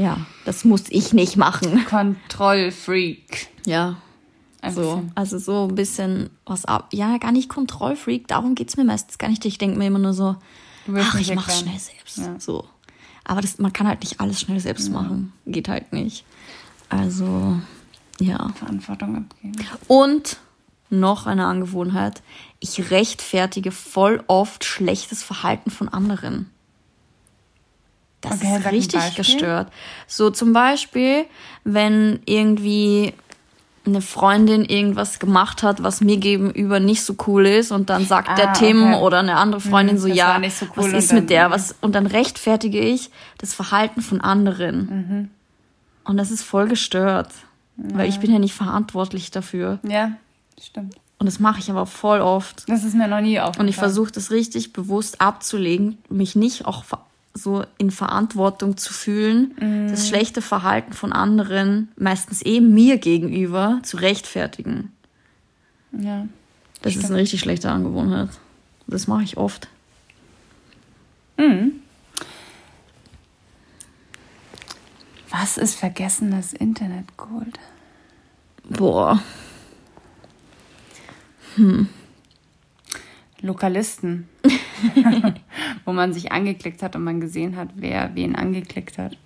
ja, 0.00 0.16
das 0.46 0.64
muss 0.64 0.84
ich 0.88 1.12
nicht 1.12 1.36
machen. 1.36 1.84
Kontrollfreak. 1.84 3.48
Ja. 3.66 3.96
Ein 4.62 4.74
So, 4.74 4.80
bisschen. 4.80 5.12
also 5.14 5.38
so 5.38 5.68
ein 5.68 5.74
bisschen 5.74 6.30
was 6.46 6.64
ab. 6.64 6.88
Ja, 6.92 7.18
gar 7.18 7.32
nicht 7.32 7.48
Kontrollfreak, 7.48 8.26
darum 8.28 8.54
geht's 8.54 8.76
mir 8.76 8.84
meistens 8.84 9.18
gar 9.18 9.28
nicht. 9.28 9.44
Ich 9.44 9.58
denke 9.58 9.78
mir 9.78 9.86
immer 9.86 9.98
nur 9.98 10.14
so, 10.14 10.36
ach, 10.96 11.14
ich 11.18 11.34
mach's 11.34 11.60
schnell 11.60 11.78
selbst. 11.78 12.18
Ja. 12.18 12.38
So. 12.38 12.64
Aber 13.24 13.40
das, 13.42 13.58
man 13.58 13.72
kann 13.72 13.86
halt 13.86 14.00
nicht 14.00 14.20
alles 14.20 14.40
schnell 14.40 14.60
selbst 14.60 14.90
machen. 14.90 15.32
Geht 15.46 15.68
halt 15.68 15.92
nicht. 15.92 16.24
Also, 16.88 17.56
ja. 18.18 18.48
Verantwortung 18.54 19.16
abgeben. 19.16 19.52
Und 19.86 20.38
noch 20.90 21.26
eine 21.26 21.46
Angewohnheit. 21.46 22.22
Ich 22.58 22.90
rechtfertige 22.90 23.70
voll 23.70 24.24
oft 24.26 24.64
schlechtes 24.64 25.22
Verhalten 25.22 25.70
von 25.70 25.88
anderen. 25.88 26.50
Das 28.20 28.32
Okay, 28.34 28.58
ist 28.58 28.70
richtig 28.70 29.14
gestört. 29.14 29.68
So 30.06 30.30
zum 30.30 30.52
Beispiel, 30.52 31.24
wenn 31.64 32.20
irgendwie 32.26 33.14
eine 33.86 34.02
Freundin 34.02 34.64
irgendwas 34.64 35.18
gemacht 35.18 35.62
hat, 35.62 35.82
was 35.82 36.00
mir 36.02 36.18
gegenüber 36.18 36.80
nicht 36.80 37.02
so 37.02 37.14
cool 37.26 37.46
ist 37.46 37.72
und 37.72 37.88
dann 37.88 38.04
sagt 38.04 38.28
Ah, 38.28 38.34
der 38.34 38.52
Tim 38.52 38.82
okay. 38.82 39.00
oder 39.00 39.20
eine 39.20 39.36
andere 39.36 39.60
Freundin 39.60 39.96
Hm, 39.96 40.02
so, 40.02 40.08
ja, 40.08 40.40
so 40.50 40.66
cool 40.76 40.92
was 40.92 41.04
ist 41.04 41.12
mit 41.12 41.30
der, 41.30 41.50
was, 41.50 41.74
und 41.80 41.94
dann 41.94 42.06
rechtfertige 42.06 42.78
ich 42.78 43.10
das 43.38 43.54
Verhalten 43.54 44.02
von 44.02 44.20
anderen. 44.20 44.76
Mhm. 44.86 45.30
Und 46.04 46.16
das 46.18 46.30
ist 46.30 46.42
voll 46.42 46.68
gestört, 46.68 47.30
weil 47.76 48.08
ich 48.08 48.20
bin 48.20 48.30
ja 48.32 48.38
nicht 48.38 48.54
verantwortlich 48.54 49.30
dafür. 49.30 49.78
Ja, 49.82 50.12
stimmt. 50.62 50.96
Und 51.18 51.26
das 51.26 51.38
mache 51.38 51.60
ich 51.60 51.70
aber 51.70 51.86
voll 51.86 52.20
oft. 52.20 52.68
Das 52.68 52.84
ist 52.84 52.94
mir 52.94 53.08
noch 53.08 53.20
nie 53.20 53.40
aufgefallen. 53.40 53.66
Und 53.66 53.68
ich 53.68 53.76
versuche 53.76 54.12
das 54.12 54.30
richtig 54.30 54.72
bewusst 54.72 55.20
abzulegen, 55.20 55.98
mich 56.08 56.36
nicht 56.36 56.66
auch 56.66 56.84
so 57.32 57.64
in 57.78 57.90
Verantwortung 57.90 58.76
zu 58.76 58.92
fühlen, 58.92 59.88
das 59.88 60.08
schlechte 60.08 60.42
Verhalten 60.42 60.92
von 60.92 61.12
anderen, 61.12 61.88
meistens 61.96 62.42
eben 62.42 62.74
mir 62.74 62.98
gegenüber, 62.98 63.80
zu 63.82 63.98
rechtfertigen. 63.98 64.92
Ja. 65.92 66.26
Das 66.82 66.96
ist 66.96 67.04
eine 67.06 67.16
richtig 67.16 67.40
schlechte 67.40 67.70
Angewohnheit. 67.70 68.30
Das 68.86 69.06
mache 69.06 69.22
ich 69.22 69.36
oft. 69.36 69.68
Was 75.30 75.56
ist 75.56 75.76
vergessenes 75.76 76.52
Internetgold? 76.52 77.58
Boah. 78.68 79.22
Lokalisten. 83.40 84.28
Wo 85.84 85.92
man 85.92 86.12
sich 86.12 86.32
angeklickt 86.32 86.82
hat 86.82 86.96
und 86.96 87.04
man 87.04 87.20
gesehen 87.20 87.56
hat, 87.56 87.68
wer 87.74 88.14
wen 88.14 88.36
angeklickt 88.36 88.98
hat. 88.98 89.16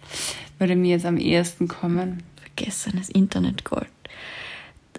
Würde 0.58 0.76
mir 0.76 0.92
jetzt 0.92 1.06
am 1.06 1.16
ehesten 1.16 1.68
kommen. 1.68 2.22
Vergessenes 2.36 3.08
Internetgold. 3.08 3.88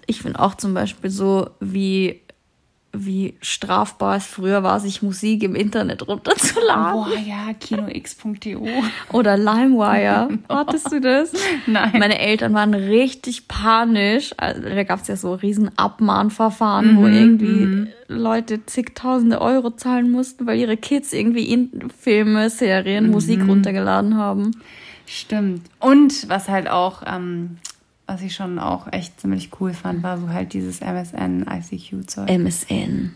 Ich 0.06 0.20
finde 0.22 0.40
auch 0.40 0.54
zum 0.54 0.74
Beispiel 0.74 1.10
so, 1.10 1.50
wie, 1.60 2.20
wie 3.04 3.34
strafbar 3.40 4.16
es 4.16 4.26
früher 4.26 4.62
war, 4.62 4.80
sich 4.80 5.02
Musik 5.02 5.42
im 5.42 5.54
Internet 5.54 6.06
runterzuladen. 6.06 6.92
Boah, 6.92 7.18
ja, 7.18 7.52
kinox.de. 7.54 8.56
Oder 9.12 9.36
LimeWire. 9.36 10.38
Hattest 10.48 10.92
du 10.92 11.00
das? 11.00 11.32
Nein. 11.66 11.92
Meine 11.98 12.18
Eltern 12.18 12.54
waren 12.54 12.74
richtig 12.74 13.48
panisch. 13.48 14.32
Also, 14.36 14.62
da 14.62 14.82
gab 14.84 15.02
es 15.02 15.08
ja 15.08 15.16
so 15.16 15.34
riesen 15.34 15.76
Abmahnverfahren, 15.76 16.96
wo 16.96 17.06
irgendwie 17.06 17.90
Leute 18.08 18.64
zigtausende 18.66 19.40
Euro 19.40 19.70
zahlen 19.70 20.10
mussten, 20.10 20.46
weil 20.46 20.58
ihre 20.58 20.76
Kids 20.76 21.12
irgendwie 21.12 21.52
in 21.52 21.88
Filme, 21.98 22.50
Serien, 22.50 23.10
Musik 23.10 23.46
runtergeladen 23.46 24.16
haben. 24.16 24.52
Stimmt. 25.06 25.62
Und 25.78 26.28
was 26.28 26.48
halt 26.48 26.68
auch, 26.68 27.02
ähm, 27.06 27.58
was 28.06 28.22
ich 28.22 28.34
schon 28.34 28.58
auch 28.58 28.92
echt 28.92 29.20
ziemlich 29.20 29.50
cool 29.60 29.74
fand, 29.74 30.02
war 30.02 30.18
so 30.18 30.28
halt 30.28 30.52
dieses 30.52 30.80
MSN, 30.80 31.46
ICQ-Zeug. 31.50 32.28
MSN. 32.30 33.14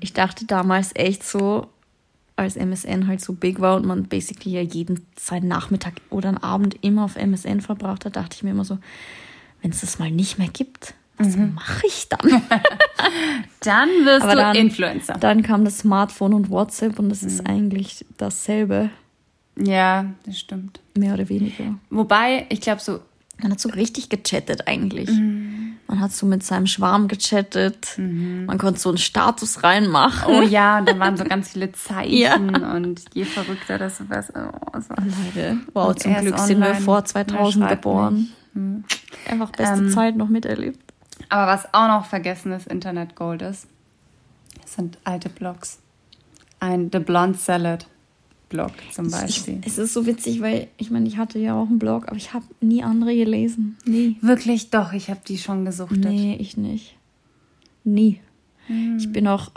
Ich 0.00 0.12
dachte 0.12 0.44
damals 0.44 0.90
echt 0.94 1.24
so, 1.24 1.66
als 2.36 2.56
MSN 2.56 3.06
halt 3.08 3.20
so 3.20 3.32
big 3.32 3.60
war 3.60 3.76
und 3.76 3.84
man 3.86 4.04
basically 4.04 4.52
ja 4.54 4.60
jeden 4.60 5.04
seinen 5.18 5.48
Nachmittag 5.48 5.94
oder 6.10 6.28
einen 6.28 6.38
Abend 6.38 6.76
immer 6.82 7.04
auf 7.04 7.16
MSN 7.16 7.60
verbracht 7.60 8.04
hat, 8.04 8.14
dachte 8.16 8.36
ich 8.36 8.42
mir 8.44 8.50
immer 8.50 8.64
so, 8.64 8.78
wenn 9.62 9.72
es 9.72 9.80
das 9.80 9.98
mal 9.98 10.10
nicht 10.10 10.38
mehr 10.38 10.48
gibt, 10.48 10.94
was 11.16 11.36
mache 11.36 11.84
ich 11.88 12.08
dann? 12.08 12.20
Dann 13.60 13.88
wirst 14.04 14.22
Aber 14.22 14.32
du 14.34 14.38
dann- 14.38 14.56
Influencer. 14.56 15.14
Dann 15.14 15.42
kam 15.42 15.64
das 15.64 15.78
Smartphone 15.78 16.32
und 16.34 16.48
WhatsApp 16.50 16.98
und 17.00 17.08
das 17.08 17.24
ist 17.24 17.44
eigentlich 17.44 18.04
dasselbe, 18.18 18.90
ja, 19.56 20.06
das 20.24 20.38
stimmt. 20.38 20.78
mehr 20.96 21.14
oder 21.14 21.28
weniger. 21.28 21.74
Wobei, 21.90 22.46
ich 22.50 22.60
glaube 22.60 22.80
so, 22.80 23.00
Man 23.40 23.52
hat 23.52 23.60
so 23.60 23.68
richtig 23.68 24.08
gechattet 24.08 24.66
eigentlich. 24.66 25.08
Man 25.10 26.00
hat 26.00 26.12
so 26.12 26.26
mit 26.26 26.42
seinem 26.42 26.66
Schwarm 26.66 27.08
gechattet. 27.08 27.94
Man 27.96 28.58
konnte 28.58 28.80
so 28.80 28.88
einen 28.90 28.98
Status 28.98 29.62
reinmachen. 29.62 30.34
oh 30.34 30.42
ja, 30.42 30.78
und 30.80 30.88
dann 30.88 30.98
waren 30.98 31.16
so 31.16 31.24
ganz 31.24 31.50
viele 31.50 31.72
Zeichen 31.72 32.12
Ja. 32.18 32.34
und 32.74 33.02
je 33.14 33.24
verrückter 33.24 33.78
das 33.78 34.02
was. 34.08 34.30
Oh, 34.30 34.34
war 34.34 34.82
Leute, 35.34 35.58
wow, 35.72 35.88
Und 35.88 36.00
zum 36.00 36.14
Glück 36.16 36.38
sind 36.40 36.60
wir 36.60 36.74
vor 36.74 36.98
Er 36.98 37.04
2000 37.04 37.64
schreibt 37.64 37.82
geboren. 37.82 38.28
Einfach 39.28 39.50
beste 39.52 39.84
Ähm, 39.84 39.90
Zeit 39.90 40.16
noch 40.16 40.28
miterlebt. 40.28 40.80
Aber 41.28 41.46
was 41.52 41.72
auch 41.72 41.88
noch 41.88 42.06
vergessenes 42.06 42.66
Internetgold 42.66 43.42
ist, 43.42 43.66
sind 44.66 44.98
alte 45.04 45.28
Blogs. 45.28 45.78
Ein 46.60 46.90
The 46.92 46.98
Blonde 46.98 47.38
Salad 47.38 47.86
Blog 48.48 48.72
zum 48.92 49.06
Ich, 49.06 49.12
Beispiel. 49.12 49.60
es 49.66 49.78
ist 49.78 49.92
so 49.92 50.06
witzig, 50.06 50.40
weil 50.40 50.68
ich 50.78 50.90
meine, 50.90 51.06
ich 51.06 51.16
hatte 51.18 51.38
ja 51.38 51.54
auch 51.60 51.66
einen 51.68 51.78
Blog, 51.78 52.08
aber 52.08 52.16
ich 52.16 52.32
habe 52.32 52.44
nie 52.60 52.82
andere 52.82 53.14
gelesen. 53.14 53.76
Nie. 53.84 54.16
Wirklich 54.22 54.70
doch, 54.70 54.92
ich 54.92 55.10
habe 55.10 55.20
die 55.26 55.38
schon 55.38 55.64
gesuchtet. 55.64 55.98
Nee, 56.04 56.36
ich 56.40 56.56
nicht. 56.56 56.96
Nie. 57.84 58.20
Ich 58.98 59.10
bin 59.12 59.26
auch, 59.28 59.50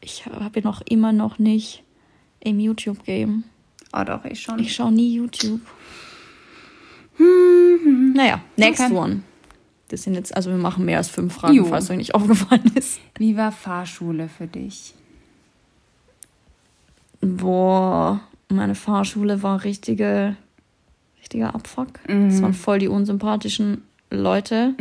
ich 0.00 0.24
bin 0.52 0.66
auch 0.66 0.80
immer 0.88 1.12
noch 1.12 1.38
nicht 1.38 1.82
im 2.40 2.58
YouTube-Game. 2.60 3.44
Oh 3.92 4.04
doch, 4.04 4.24
ich 4.24 4.40
schon. 4.42 4.58
Ich 4.58 4.74
schaue 4.74 4.90
nie 4.92 5.14
YouTube. 5.14 5.60
Naja, 8.14 8.40
next 8.56 8.80
Okay. 8.82 8.94
one. 8.94 9.22
Das 9.88 10.02
sind 10.04 10.14
jetzt, 10.14 10.34
also 10.34 10.50
wir 10.50 10.56
machen 10.56 10.84
mehr 10.86 10.98
als 10.98 11.08
fünf 11.08 11.34
Fragen, 11.34 11.54
Jo. 11.54 11.64
falls 11.66 11.90
euch 11.90 11.98
nicht 11.98 12.14
aufgefallen 12.14 12.70
ist. 12.74 12.98
Wie 13.18 13.36
war 13.36 13.52
Fahrschule 13.52 14.28
für 14.28 14.46
dich? 14.46 14.94
Boah, 17.22 18.20
meine 18.48 18.74
Fahrschule 18.74 19.42
war 19.42 19.64
richtige, 19.64 20.36
richtiger 21.20 21.54
Abfuck. 21.54 22.00
Das 22.06 22.42
waren 22.42 22.52
voll 22.52 22.78
die 22.78 22.88
unsympathischen 22.88 23.82
Leute. 24.10 24.74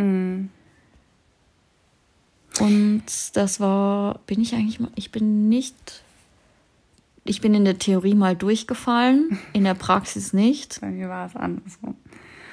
Und 2.59 3.03
das 3.33 3.59
war, 3.59 4.19
bin 4.27 4.41
ich 4.41 4.53
eigentlich 4.53 4.79
mal, 4.79 4.91
ich 4.95 5.11
bin 5.11 5.47
nicht, 5.49 6.03
ich 7.23 7.41
bin 7.41 7.53
in 7.53 7.65
der 7.65 7.79
Theorie 7.79 8.15
mal 8.15 8.35
durchgefallen, 8.35 9.39
in 9.53 9.63
der 9.63 9.73
Praxis 9.73 10.33
nicht. 10.33 10.81
Bei 10.81 10.89
mir 10.89 11.09
war 11.09 11.27
es 11.27 11.35
andersrum. 11.35 11.95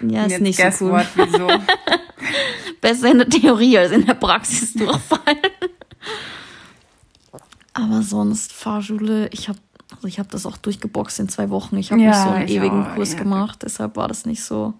Ja, 0.00 0.26
ist 0.26 0.40
nicht 0.40 0.58
so 0.74 0.86
cool. 0.86 0.92
what, 0.92 1.06
wieso? 1.16 1.48
Besser 2.80 3.10
in 3.10 3.18
der 3.18 3.28
Theorie 3.28 3.78
als 3.78 3.90
in 3.90 4.06
der 4.06 4.14
Praxis 4.14 4.72
durchfallen. 4.74 5.38
Aber 7.74 8.02
sonst 8.02 8.52
Fahrschule, 8.52 9.28
ich 9.32 9.48
habe 9.48 9.58
also 9.98 10.06
ich 10.08 10.18
habe 10.20 10.28
das 10.30 10.46
auch 10.46 10.56
durchgeboxt 10.56 11.18
in 11.18 11.28
zwei 11.28 11.50
Wochen. 11.50 11.76
Ich 11.76 11.90
habe 11.90 12.00
Ja, 12.00 12.08
nicht 12.10 12.22
so 12.22 12.30
einen 12.30 12.48
ewigen 12.48 12.86
auch, 12.86 12.94
Kurs 12.94 13.14
ja. 13.14 13.18
gemacht, 13.18 13.62
deshalb 13.64 13.96
war 13.96 14.06
das 14.06 14.26
nicht 14.26 14.44
so 14.44 14.74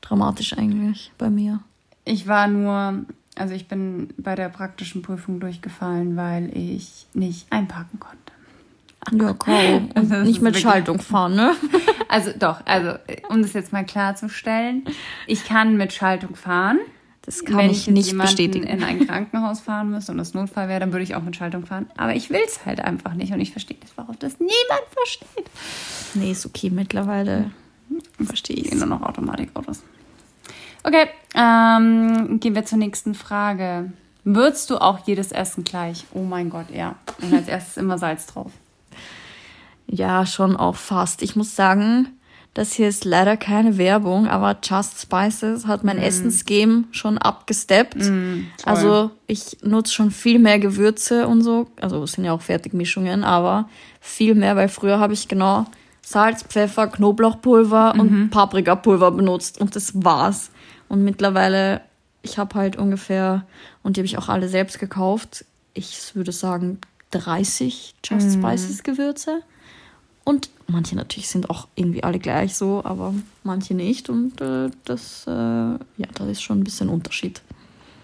dramatisch 0.00 0.56
eigentlich 0.56 1.12
bei 1.18 1.28
mir. 1.28 1.60
Ich 2.04 2.26
war 2.26 2.48
nur, 2.48 3.04
also 3.34 3.54
ich 3.54 3.68
bin 3.68 4.08
bei 4.16 4.34
der 4.34 4.48
praktischen 4.48 5.02
Prüfung 5.02 5.38
durchgefallen, 5.40 6.16
weil 6.16 6.50
ich 6.56 7.06
nicht 7.12 7.46
einparken 7.52 8.00
konnte. 8.00 9.22
Ja, 9.24 9.32
kaum. 9.38 9.90
Und 9.94 10.10
Das 10.10 10.26
nicht 10.26 10.40
mit 10.40 10.56
Schaltung 10.58 10.98
fahren, 11.00 11.36
ne? 11.36 11.54
Also 12.08 12.30
doch, 12.38 12.64
also 12.66 12.92
um 13.28 13.42
das 13.42 13.52
jetzt 13.52 13.72
mal 13.72 13.84
klarzustellen, 13.84 14.84
ich 15.26 15.44
kann 15.44 15.76
mit 15.76 15.92
Schaltung 15.92 16.36
fahren. 16.36 16.78
Das 17.26 17.44
kann 17.44 17.58
Wenn 17.58 17.70
ich 17.70 17.88
nicht 17.88 18.16
bestätigen. 18.16 18.64
in 18.64 18.84
ein 18.84 19.04
Krankenhaus 19.04 19.60
fahren 19.60 19.90
müsste 19.90 20.12
und 20.12 20.20
es 20.20 20.32
Notfall 20.32 20.68
wäre, 20.68 20.78
dann 20.78 20.92
würde 20.92 21.02
ich 21.02 21.16
auch 21.16 21.22
mit 21.22 21.34
Schaltung 21.34 21.66
fahren. 21.66 21.86
Aber 21.96 22.14
ich 22.14 22.30
will 22.30 22.40
es 22.46 22.64
halt 22.64 22.80
einfach 22.80 23.14
nicht 23.14 23.32
und 23.32 23.40
ich 23.40 23.50
verstehe 23.50 23.76
das, 23.80 23.90
warum 23.96 24.16
das 24.20 24.38
niemand 24.38 24.84
versteht. 24.92 25.50
Nee, 26.14 26.30
ist 26.30 26.46
okay 26.46 26.70
mittlerweile. 26.70 27.50
Verstehe 28.24 28.56
ich. 28.56 28.72
nur 28.72 28.86
noch 28.86 29.02
Automatikautos. 29.02 29.82
Okay, 30.84 31.08
ähm, 31.34 32.38
gehen 32.38 32.54
wir 32.54 32.64
zur 32.64 32.78
nächsten 32.78 33.14
Frage. 33.14 33.92
Würzt 34.22 34.70
du 34.70 34.78
auch 34.78 35.00
jedes 35.04 35.32
Essen 35.32 35.64
gleich? 35.64 36.04
Oh 36.12 36.22
mein 36.22 36.48
Gott, 36.48 36.66
ja. 36.72 36.94
Und 37.20 37.34
als 37.34 37.48
erstes 37.48 37.76
immer 37.76 37.98
Salz 37.98 38.26
drauf. 38.26 38.52
Ja, 39.88 40.26
schon 40.26 40.56
auch 40.56 40.76
fast. 40.76 41.22
Ich 41.22 41.34
muss 41.34 41.56
sagen, 41.56 42.08
das 42.56 42.72
hier 42.72 42.88
ist 42.88 43.04
leider 43.04 43.36
keine 43.36 43.76
Werbung, 43.76 44.28
aber 44.28 44.56
Just 44.62 44.98
Spices 45.02 45.66
hat 45.66 45.84
mein 45.84 45.98
Essensgame 45.98 46.84
schon 46.90 47.18
abgesteppt. 47.18 47.96
also 48.64 49.10
ich 49.26 49.58
nutze 49.62 49.92
schon 49.92 50.10
viel 50.10 50.38
mehr 50.38 50.58
Gewürze 50.58 51.28
und 51.28 51.42
so. 51.42 51.66
Also 51.78 52.02
es 52.02 52.12
sind 52.12 52.24
ja 52.24 52.32
auch 52.32 52.40
Fertigmischungen, 52.40 53.24
aber 53.24 53.68
viel 54.00 54.34
mehr, 54.34 54.56
weil 54.56 54.70
früher 54.70 54.98
habe 54.98 55.12
ich 55.12 55.28
genau 55.28 55.66
Salz, 56.00 56.44
Pfeffer, 56.44 56.86
Knoblauchpulver 56.86 57.94
und 57.98 58.30
Paprikapulver 58.30 59.10
benutzt 59.10 59.60
und 59.60 59.76
das 59.76 59.92
war's. 60.02 60.50
Und 60.88 61.04
mittlerweile, 61.04 61.82
ich 62.22 62.38
habe 62.38 62.54
halt 62.54 62.76
ungefähr, 62.76 63.44
und 63.82 63.96
die 63.96 64.00
habe 64.00 64.06
ich 64.06 64.16
auch 64.16 64.30
alle 64.30 64.48
selbst 64.48 64.78
gekauft, 64.78 65.44
ich 65.74 66.14
würde 66.14 66.32
sagen 66.32 66.78
30 67.10 67.96
Just 68.02 68.32
Spices 68.32 68.82
Gewürze. 68.82 69.42
Und 70.26 70.50
manche 70.66 70.96
natürlich 70.96 71.28
sind 71.28 71.50
auch 71.50 71.68
irgendwie 71.76 72.02
alle 72.02 72.18
gleich 72.18 72.56
so, 72.56 72.84
aber 72.84 73.14
manche 73.44 73.74
nicht. 73.74 74.10
Und 74.10 74.40
äh, 74.40 74.70
das, 74.84 75.24
äh, 75.28 75.30
ja, 75.30 75.78
da 76.14 76.26
ist 76.26 76.42
schon 76.42 76.58
ein 76.58 76.64
bisschen 76.64 76.88
Unterschied. 76.88 77.42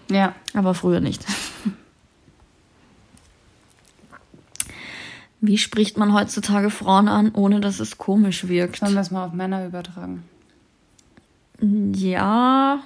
Ja. 0.09 0.33
Aber 0.53 0.73
früher 0.73 1.01
nicht. 1.01 1.25
Wie 5.41 5.57
spricht 5.57 5.97
man 5.97 6.13
heutzutage 6.13 6.69
Frauen 6.69 7.09
an, 7.09 7.31
ohne 7.35 7.59
dass 7.59 7.81
es 7.81 7.97
komisch 7.97 8.47
wirkt? 8.47 8.77
Sollen 8.77 8.93
wir 8.93 9.01
es 9.01 9.11
mal 9.11 9.25
auf 9.25 9.33
Männer 9.33 9.65
übertragen? 9.65 10.23
Ja, 11.59 12.81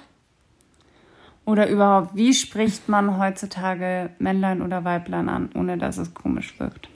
Oder 1.44 1.70
überhaupt, 1.70 2.16
wie 2.16 2.34
spricht 2.34 2.88
man 2.88 3.18
heutzutage 3.18 4.10
Männlein 4.18 4.60
oder 4.60 4.84
Weiblein 4.84 5.28
an, 5.28 5.50
ohne 5.54 5.78
dass 5.78 5.96
es 5.96 6.12
komisch 6.12 6.58
wirkt? 6.58 6.88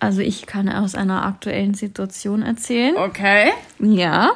Also 0.00 0.22
ich 0.22 0.46
kann 0.46 0.68
aus 0.68 0.94
einer 0.94 1.24
aktuellen 1.24 1.74
Situation 1.74 2.42
erzählen. 2.42 2.96
Okay. 2.96 3.52
Ja. 3.78 4.30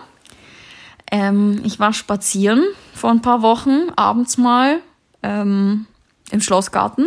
Ähm, 1.10 1.62
ich 1.64 1.80
war 1.80 1.92
spazieren 1.92 2.62
vor 2.94 3.10
ein 3.10 3.22
paar 3.22 3.42
Wochen, 3.42 3.88
abends 3.96 4.36
mal, 4.36 4.80
ähm, 5.22 5.86
im 6.30 6.40
Schlossgarten, 6.40 7.06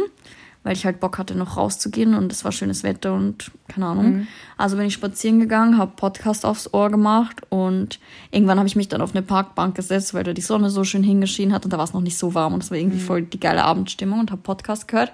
weil 0.64 0.74
ich 0.74 0.86
halt 0.86 1.00
Bock 1.00 1.18
hatte, 1.18 1.36
noch 1.36 1.56
rauszugehen 1.58 2.16
und 2.16 2.32
es 2.32 2.44
war 2.44 2.52
schönes 2.52 2.84
Wetter 2.84 3.14
und 3.14 3.52
keine 3.68 3.86
Ahnung. 3.86 4.28
Also 4.58 4.76
bin 4.78 4.88
ich 4.88 4.94
spazieren 4.94 5.40
gegangen, 5.40 5.78
habe 5.78 5.92
Podcast 5.96 6.46
aufs 6.46 6.74
Ohr 6.74 6.90
gemacht 6.90 7.42
und 7.50 8.00
irgendwann 8.32 8.58
habe 8.58 8.68
ich 8.68 8.76
mich 8.76 8.88
dann 8.88 9.02
auf 9.02 9.12
eine 9.12 9.22
Parkbank 9.22 9.76
gesetzt, 9.76 10.14
weil 10.14 10.24
da 10.24 10.34
die 10.34 10.42
Sonne 10.42 10.70
so 10.70 10.84
schön 10.84 11.04
hingeschienen 11.04 11.54
hat 11.54 11.64
und 11.66 11.74
da 11.74 11.78
war 11.78 11.86
es 11.86 11.94
noch 11.94 12.02
nicht 12.02 12.18
so 12.18 12.34
warm 12.34 12.54
und 12.54 12.64
es 12.64 12.72
war 12.72 12.78
irgendwie 12.78 13.00
voll 13.00 13.22
die 13.22 13.40
geile 13.40 13.64
Abendstimmung 13.64 14.20
und 14.20 14.32
habe 14.32 14.42
Podcast 14.42 14.88
gehört 14.88 15.14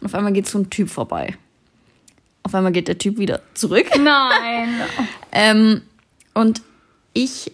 und 0.00 0.06
auf 0.06 0.14
einmal 0.14 0.32
geht 0.32 0.48
so 0.48 0.58
ein 0.58 0.70
Typ 0.70 0.90
vorbei. 0.90 1.36
Auf 2.44 2.54
einmal 2.54 2.72
geht 2.72 2.88
der 2.88 2.98
Typ 2.98 3.18
wieder 3.18 3.40
zurück. 3.54 3.86
Nein. 3.98 4.68
Ähm, 5.36 5.82
und 6.32 6.62
ich, 7.12 7.50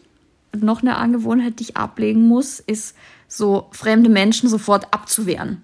noch 0.55 0.83
eine 0.83 0.97
Angewohnheit, 0.97 1.59
die 1.59 1.63
ich 1.63 1.77
ablegen 1.79 2.29
muss, 2.29 2.61
ist 2.61 2.95
so 3.27 3.69
fremde 3.73 4.11
Menschen 4.11 4.51
sofort 4.51 4.93
abzuwehren. 4.93 5.63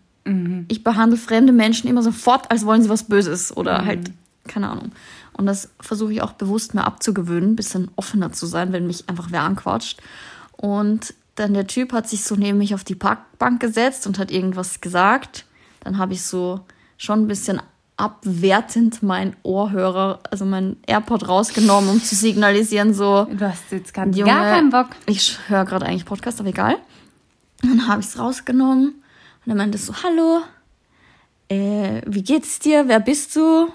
Ich 0.69 0.83
behandle 0.83 1.17
fremde 1.17 1.53
Menschen 1.53 1.89
immer 1.89 2.03
sofort, 2.03 2.51
als 2.51 2.65
wollen 2.67 2.83
sie 2.83 2.89
was 2.89 3.05
Böses 3.05 3.57
oder 3.57 3.85
halt, 3.85 4.11
keine 4.49 4.69
Ahnung. 4.69 4.93
Und 5.35 5.47
das 5.47 5.71
versuche 5.79 6.15
ich 6.15 6.23
auch 6.23 6.33
bewusst 6.33 6.75
mir 6.75 6.85
abzugewöhnen, 6.85 7.53
ein 7.53 7.57
bisschen 7.57 7.91
offener 7.95 8.33
zu 8.33 8.47
sein, 8.47 8.73
wenn 8.73 8.87
mich 8.87 9.09
einfach 9.09 9.29
wer 9.31 9.43
anquatscht. 9.43 10.01
Und 10.53 11.15
dann 11.37 11.55
der 11.55 11.67
Typ 11.67 11.93
hat 11.93 12.09
sich 12.09 12.25
so 12.25 12.35
neben 12.35 12.59
mich 12.59 12.75
auf 12.75 12.83
die 12.83 12.95
Parkbank 12.95 13.61
gesetzt 13.61 14.07
und 14.07 14.19
hat 14.19 14.31
irgendwas 14.33 14.81
gesagt. 14.81 15.45
Dann 15.81 15.99
habe 15.99 16.15
ich 16.15 16.23
so 16.23 16.61
schon 16.97 17.21
ein 17.21 17.29
bisschen 17.29 17.61
abwertend 17.97 19.03
mein 19.03 19.35
Ohrhörer, 19.43 20.21
also 20.31 20.45
mein 20.45 20.77
AirPod 20.87 21.29
rausgenommen, 21.29 21.89
um 21.91 22.03
zu 22.03 22.15
signalisieren, 22.15 22.93
so, 22.93 23.27
Du 23.31 23.49
hast 23.49 23.71
jetzt 23.71 23.95
gerade 23.95 24.11
Junge, 24.11 24.31
gar 24.31 24.45
keinen 24.55 24.71
Bock. 24.71 24.89
ich 25.07 25.39
höre 25.49 25.65
gerade 25.65 25.87
eigentlich 25.87 26.05
Podcast, 26.05 26.41
aber 26.41 26.51
egal. 26.51 26.77
Dann 27.63 27.89
habe 27.89 28.01
ich 28.01 28.07
es 28.09 28.19
rausgenommen 28.19 28.89
und 29.45 29.51
er 29.51 29.55
meinte 29.55 29.79
so, 29.79 29.95
hallo, 30.03 30.43
äh, 31.49 32.03
wie 32.07 32.23
geht's 32.23 32.59
dir, 32.59 32.89
wer 32.89 33.01
bist 33.01 33.35
du? 33.37 33.69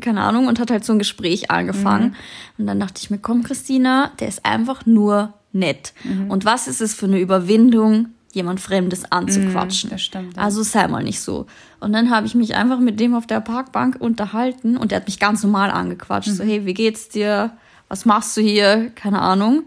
Keine 0.00 0.22
Ahnung, 0.22 0.48
und 0.48 0.58
hat 0.58 0.70
halt 0.70 0.84
so 0.84 0.92
ein 0.92 0.98
Gespräch 0.98 1.50
angefangen. 1.50 2.16
Und 2.58 2.66
dann 2.66 2.80
dachte 2.80 3.00
ich 3.02 3.10
mir, 3.10 3.18
komm, 3.18 3.42
Christina, 3.42 4.10
der 4.20 4.28
ist 4.28 4.44
einfach 4.44 4.84
nur 4.86 5.32
nett. 5.52 5.92
Und 6.28 6.44
was 6.44 6.66
ist 6.66 6.80
es 6.80 6.94
für 6.94 7.06
eine 7.06 7.20
Überwindung, 7.20 8.08
jemand 8.32 8.60
Fremdes 8.60 9.10
anzuquatschen? 9.10 9.90
das 9.90 10.02
stimmt, 10.02 10.36
ja. 10.36 10.42
Also 10.42 10.62
sei 10.62 10.88
mal 10.88 11.02
nicht 11.02 11.20
so. 11.20 11.46
Und 11.80 11.92
dann 11.92 12.10
habe 12.10 12.26
ich 12.26 12.34
mich 12.34 12.54
einfach 12.56 12.80
mit 12.80 12.98
dem 12.98 13.14
auf 13.14 13.26
der 13.26 13.40
Parkbank 13.40 13.96
unterhalten 13.98 14.76
und 14.76 14.90
der 14.90 14.96
hat 14.96 15.06
mich 15.06 15.20
ganz 15.20 15.42
normal 15.42 15.70
angequatscht. 15.70 16.30
So, 16.30 16.44
hey, 16.44 16.66
wie 16.66 16.74
geht's 16.74 17.08
dir? 17.08 17.52
Was 17.88 18.04
machst 18.04 18.36
du 18.36 18.40
hier? 18.40 18.90
Keine 18.94 19.20
Ahnung. 19.20 19.64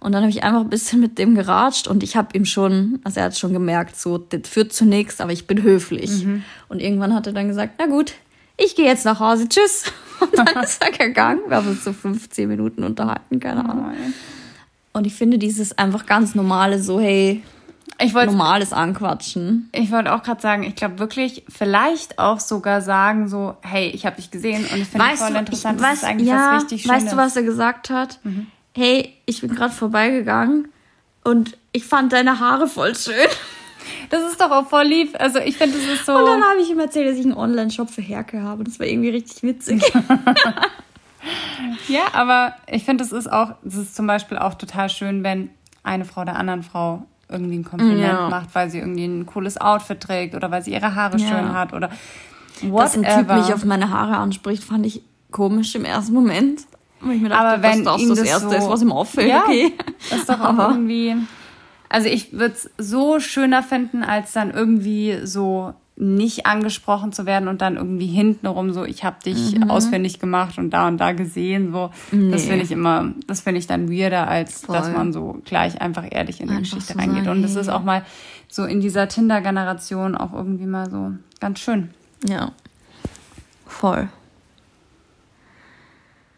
Und 0.00 0.12
dann 0.12 0.22
habe 0.22 0.30
ich 0.30 0.42
einfach 0.42 0.60
ein 0.60 0.70
bisschen 0.70 0.98
mit 1.00 1.18
dem 1.18 1.34
geratscht 1.34 1.86
und 1.86 2.02
ich 2.02 2.16
habe 2.16 2.36
ihm 2.36 2.46
schon, 2.46 3.00
also 3.04 3.20
er 3.20 3.26
hat 3.26 3.38
schon 3.38 3.52
gemerkt, 3.52 3.96
so, 3.96 4.16
das 4.16 4.48
führt 4.48 4.72
zu 4.72 4.86
nichts, 4.86 5.20
aber 5.20 5.30
ich 5.30 5.46
bin 5.46 5.62
höflich. 5.62 6.26
Und 6.68 6.80
irgendwann 6.80 7.14
hat 7.14 7.26
er 7.26 7.34
dann 7.34 7.48
gesagt, 7.48 7.74
na 7.78 7.86
gut, 7.86 8.14
ich 8.56 8.76
gehe 8.76 8.86
jetzt 8.86 9.04
nach 9.04 9.20
Hause, 9.20 9.48
tschüss. 9.48 9.84
Und 10.20 10.36
dann 10.36 10.48
ist 10.64 10.82
er 10.82 10.90
gegangen. 10.90 11.40
Wir 11.48 11.56
haben 11.58 11.68
uns 11.68 11.84
so 11.84 11.92
15 11.92 12.48
Minuten 12.48 12.84
unterhalten, 12.84 13.40
keine 13.40 13.68
Ahnung. 13.68 13.92
Und 14.92 15.06
ich 15.06 15.14
finde 15.14 15.38
dieses 15.38 15.76
einfach 15.78 16.04
ganz 16.06 16.34
normale, 16.34 16.82
so, 16.82 17.00
hey, 17.00 17.42
Ich 17.98 18.14
wollte 18.14 18.32
normales 18.32 18.72
Anquatschen. 18.72 19.68
ich 19.72 19.90
wollte 19.90 20.14
auch 20.14 20.22
gerade 20.22 20.40
sagen, 20.40 20.62
ich 20.62 20.74
glaube 20.74 20.98
wirklich, 20.98 21.44
vielleicht 21.48 22.18
auch 22.18 22.40
sogar 22.40 22.80
sagen 22.80 23.28
so, 23.28 23.56
hey, 23.62 23.88
ich 23.88 24.06
habe 24.06 24.16
dich 24.16 24.30
gesehen 24.30 24.64
und 24.72 24.80
ich 24.80 24.88
finde 24.88 25.06
es 25.12 25.20
voll 25.20 25.32
du, 25.32 25.38
interessant, 25.38 25.76
ich, 25.76 25.82
das 25.82 25.90
weißt, 25.90 26.02
ist 26.02 26.08
eigentlich 26.08 26.28
ja, 26.28 26.52
was 26.54 26.62
richtig 26.62 26.82
Schönes. 26.82 26.96
Weißt 26.96 27.12
du, 27.12 27.16
was 27.16 27.36
er 27.36 27.42
gesagt 27.42 27.90
hat? 27.90 28.20
Hey, 28.74 29.14
ich 29.26 29.40
bin 29.40 29.54
gerade 29.54 29.72
vorbeigegangen 29.72 30.68
und 31.24 31.56
ich 31.72 31.84
fand 31.84 32.12
deine 32.12 32.40
Haare 32.40 32.66
voll 32.66 32.96
schön. 32.96 33.28
Das 34.08 34.22
ist 34.22 34.40
doch 34.40 34.50
auch 34.50 34.68
voll 34.68 34.84
lieb. 34.84 35.16
Also 35.18 35.38
ich 35.38 35.56
finde, 35.56 35.78
das 35.78 35.86
ist 35.86 36.06
so... 36.06 36.12
Und 36.14 36.26
dann 36.26 36.42
habe 36.42 36.60
ich 36.60 36.70
ihm 36.70 36.78
erzählt, 36.78 37.08
dass 37.08 37.16
ich 37.16 37.24
einen 37.24 37.34
Online-Shop 37.34 37.90
für 37.90 38.02
Herke 38.02 38.42
habe. 38.42 38.64
Das 38.64 38.78
war 38.78 38.86
irgendwie 38.86 39.10
richtig 39.10 39.42
witzig. 39.42 39.82
Ja, 41.88 42.02
aber 42.12 42.54
ich 42.66 42.84
finde, 42.84 43.04
es 43.04 43.12
ist 43.12 43.30
auch, 43.30 43.54
es 43.64 43.76
ist 43.76 43.94
zum 43.94 44.06
Beispiel 44.06 44.38
auch 44.38 44.54
total 44.54 44.88
schön, 44.88 45.22
wenn 45.22 45.50
eine 45.82 46.04
Frau 46.04 46.24
der 46.24 46.36
anderen 46.36 46.62
Frau 46.62 47.04
irgendwie 47.30 47.58
ein 47.58 47.64
Kompliment 47.64 48.00
Ja. 48.00 48.28
macht, 48.28 48.54
weil 48.54 48.70
sie 48.70 48.78
irgendwie 48.78 49.04
ein 49.04 49.26
cooles 49.26 49.60
Outfit 49.60 50.00
trägt 50.00 50.34
oder 50.34 50.50
weil 50.50 50.62
sie 50.62 50.72
ihre 50.72 50.94
Haare 50.94 51.16
Ja. 51.18 51.28
schön 51.28 51.52
hat 51.52 51.72
oder 51.72 51.88
Dass 52.62 52.96
ein 52.96 53.02
Typ 53.02 53.12
whatever. 53.28 53.36
mich 53.38 53.54
auf 53.54 53.64
meine 53.64 53.90
Haare 53.90 54.16
anspricht, 54.16 54.64
fand 54.64 54.84
ich 54.86 55.02
komisch 55.30 55.74
im 55.74 55.84
ersten 55.84 56.12
Moment. 56.14 56.62
Weil 57.00 57.16
ich 57.16 57.22
mir 57.22 57.30
dachte, 57.30 57.46
Aber 57.46 57.62
wenn 57.62 57.84
das 57.84 58.00
das 58.06 58.18
das 58.18 58.28
Erste 58.28 58.50
so- 58.50 58.56
ist, 58.56 58.68
was 58.68 58.82
ihm 58.82 58.92
auffällt, 58.92 59.28
Ja. 59.28 59.42
okay. 59.44 59.72
Das 60.10 60.18
ist 60.20 60.28
doch 60.28 60.40
auch 60.40 60.58
irgendwie. 60.70 61.16
Also 61.88 62.08
ich 62.08 62.32
würde 62.32 62.54
es 62.54 62.70
so 62.78 63.18
schöner 63.20 63.62
finden, 63.62 64.02
als 64.04 64.32
dann 64.32 64.50
irgendwie 64.50 65.20
so 65.24 65.72
nicht 66.02 66.46
angesprochen 66.46 67.12
zu 67.12 67.26
werden 67.26 67.46
und 67.46 67.60
dann 67.60 67.76
irgendwie 67.76 68.06
hintenrum 68.06 68.72
so, 68.72 68.84
ich 68.84 69.04
habe 69.04 69.16
dich 69.24 69.58
Mhm. 69.58 69.70
ausfindig 69.70 70.18
gemacht 70.18 70.56
und 70.56 70.70
da 70.70 70.88
und 70.88 70.96
da 70.98 71.12
gesehen, 71.12 71.72
so. 71.72 71.90
Das 72.10 72.10
Nee. 72.12 72.38
finde 72.48 72.64
ich 72.64 72.70
immer, 72.72 73.12
das 73.26 73.40
finde 73.42 73.58
ich 73.58 73.66
dann 73.66 73.90
weirder, 73.90 74.26
als 74.26 74.62
Voll. 74.64 74.76
dass 74.76 74.90
man 74.90 75.12
so 75.12 75.42
gleich 75.44 75.80
einfach 75.80 76.04
ehrlich 76.10 76.40
in 76.40 76.48
die 76.48 76.54
Einfach 76.54 76.70
Geschichte 76.76 76.94
so 76.94 76.98
reingeht. 76.98 77.24
sagen, 77.24 77.36
Und 77.36 77.42
das 77.42 77.52
hey. 77.52 77.60
ist 77.60 77.68
auch 77.68 77.82
mal 77.84 78.02
so 78.48 78.64
in 78.64 78.80
dieser 78.80 79.08
Tinder-Generation 79.08 80.16
auch 80.16 80.32
irgendwie 80.32 80.66
mal 80.66 80.90
so 80.90 81.12
ganz 81.38 81.58
schön. 81.60 81.90
Ja. 82.26 82.52
Voll. 83.66 84.08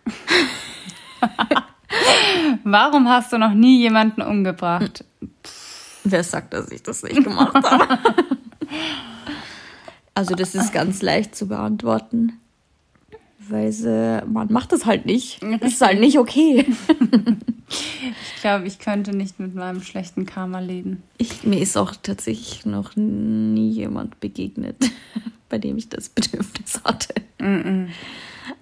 Warum 2.64 3.08
hast 3.08 3.32
du 3.32 3.38
noch 3.38 3.54
nie 3.54 3.78
jemanden 3.80 4.22
umgebracht? 4.22 5.04
Wer 6.04 6.24
sagt, 6.24 6.52
dass 6.54 6.70
ich 6.72 6.82
das 6.82 7.02
nicht 7.04 7.22
gemacht 7.22 7.54
habe? 7.54 7.98
also 10.14 10.34
das 10.34 10.54
ist 10.54 10.72
ganz 10.72 11.02
leicht 11.02 11.34
zu 11.34 11.48
beantworten. 11.48 12.32
Weil 13.48 13.72
sie, 13.72 14.22
man 14.26 14.52
macht 14.52 14.70
das 14.72 14.86
halt 14.86 15.04
nicht. 15.04 15.40
Das 15.60 15.72
ist 15.72 15.80
halt 15.82 16.00
nicht 16.00 16.18
okay. 16.18 16.66
Ich 18.36 18.42
glaube, 18.42 18.66
ich 18.66 18.78
könnte 18.80 19.16
nicht 19.16 19.40
mit 19.40 19.54
meinem 19.54 19.82
schlechten 19.82 20.26
Karma 20.26 20.58
leben. 20.58 21.02
Ich, 21.16 21.44
mir 21.44 21.58
ist 21.60 21.78
auch 21.78 21.94
tatsächlich 22.02 22.66
noch 22.66 22.96
nie 22.96 23.70
jemand 23.70 24.20
begegnet, 24.20 24.76
bei 25.48 25.56
dem 25.56 25.78
ich 25.78 25.88
das 25.88 26.10
Bedürfnis 26.10 26.82
hatte. 26.84 27.14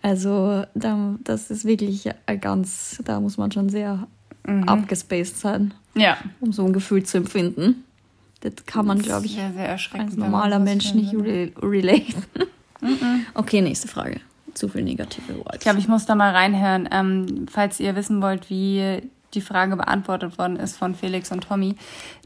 Also 0.02 0.64
da, 0.74 1.16
das 1.24 1.50
ist 1.50 1.64
wirklich 1.64 2.08
ganz, 2.40 3.02
da 3.04 3.20
muss 3.20 3.36
man 3.36 3.50
schon 3.50 3.68
sehr 3.68 4.06
abgespaced 4.66 5.38
sein, 5.40 5.74
Ja. 5.94 6.18
um 6.40 6.52
so 6.52 6.64
ein 6.64 6.72
Gefühl 6.72 7.02
zu 7.02 7.16
empfinden. 7.16 7.82
Das 8.40 8.54
kann 8.66 8.86
man, 8.86 9.00
glaube 9.00 9.26
ich, 9.26 9.34
sehr, 9.34 9.52
sehr 9.52 9.68
als 9.68 10.16
normaler 10.16 10.58
Mensch 10.58 10.94
nicht 10.94 11.14
re 11.14 11.52
relaten. 11.60 12.24
Okay, 13.34 13.60
nächste 13.60 13.88
Frage. 13.88 14.20
Zu 14.54 14.68
viel 14.68 14.82
negative 14.82 15.34
Vibes. 15.34 15.54
Ich 15.54 15.60
glaube, 15.60 15.78
ich 15.78 15.88
muss 15.88 16.06
da 16.06 16.14
mal 16.14 16.34
reinhören. 16.34 16.88
Ähm, 16.90 17.46
falls 17.50 17.78
ihr 17.78 17.94
wissen 17.94 18.22
wollt, 18.22 18.48
wie 18.48 19.02
die 19.34 19.40
Frage 19.40 19.76
beantwortet 19.76 20.38
worden 20.38 20.56
ist 20.56 20.76
von 20.76 20.94
Felix 20.94 21.30
und 21.30 21.44
Tommy. 21.44 21.76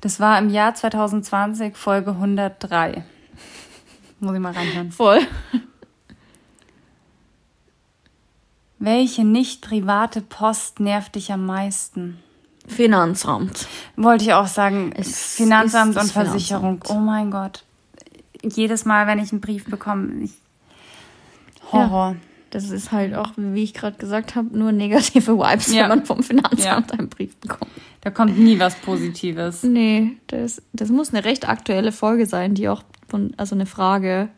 Das 0.01 0.21
war 0.21 0.39
im 0.39 0.49
Jahr 0.49 0.75
2020, 0.75 1.77
Folge 1.77 2.13
103. 2.13 3.05
Muss 4.21 4.35
ich 4.35 4.41
mal 4.41 4.53
reinhören. 4.53 4.93
voll. 4.93 5.21
Welche 8.79 9.25
nicht 9.25 9.63
private 9.63 10.21
Post 10.21 10.81
nervt 10.81 11.15
dich 11.15 11.33
am 11.33 11.47
meisten? 11.47 12.19
Finanzamt. 12.67 13.67
Wollte 13.97 14.25
ich 14.25 14.33
auch 14.33 14.47
sagen, 14.47 14.93
Es 14.97 15.35
Finanzamt 15.37 15.97
und 15.97 16.11
Versicherung. 16.11 16.79
Finanzamt. 16.83 16.99
Oh 16.99 17.03
mein 17.05 17.31
Gott. 17.31 17.65
Jedes 18.43 18.85
Mal, 18.85 19.07
wenn 19.07 19.19
ich 19.19 19.33
einen 19.33 19.41
Brief 19.41 19.65
bekomme, 19.67 20.25
ich 20.25 20.33
Horror. 21.73 22.17
Das 22.51 22.71
ist 22.71 22.93
halt 22.93 23.15
auch, 23.15 23.33
wie 23.37 23.65
ich 23.65 23.75
gerade 23.75 23.97
gesagt 23.97 24.37
habe, 24.37 24.57
nur 24.57 24.71
negative 24.71 25.37
Vibes, 25.39 25.73
Ja. 25.75 25.83
wenn 25.83 25.89
man 25.89 26.07
vom 26.07 26.23
Finanzamt 26.23 26.93
einen 26.93 27.09
Brief 27.09 27.35
bekommt. 27.37 27.71
Da 28.03 28.11
kommt 28.11 28.39
nie 28.39 28.59
was 28.61 28.77
Positives. 28.77 29.63
Nee, 29.65 30.19
das, 30.29 30.63
das 30.73 30.91
muss 30.91 31.13
eine 31.13 31.25
recht 31.25 31.49
aktuelle 31.49 31.91
Folge 31.91 32.27
sein, 32.27 32.55
die 32.55 32.69
auch 32.69 32.83
von, 33.09 33.33
also 33.39 33.55
eine 33.55 33.67
Frage, 33.67 34.29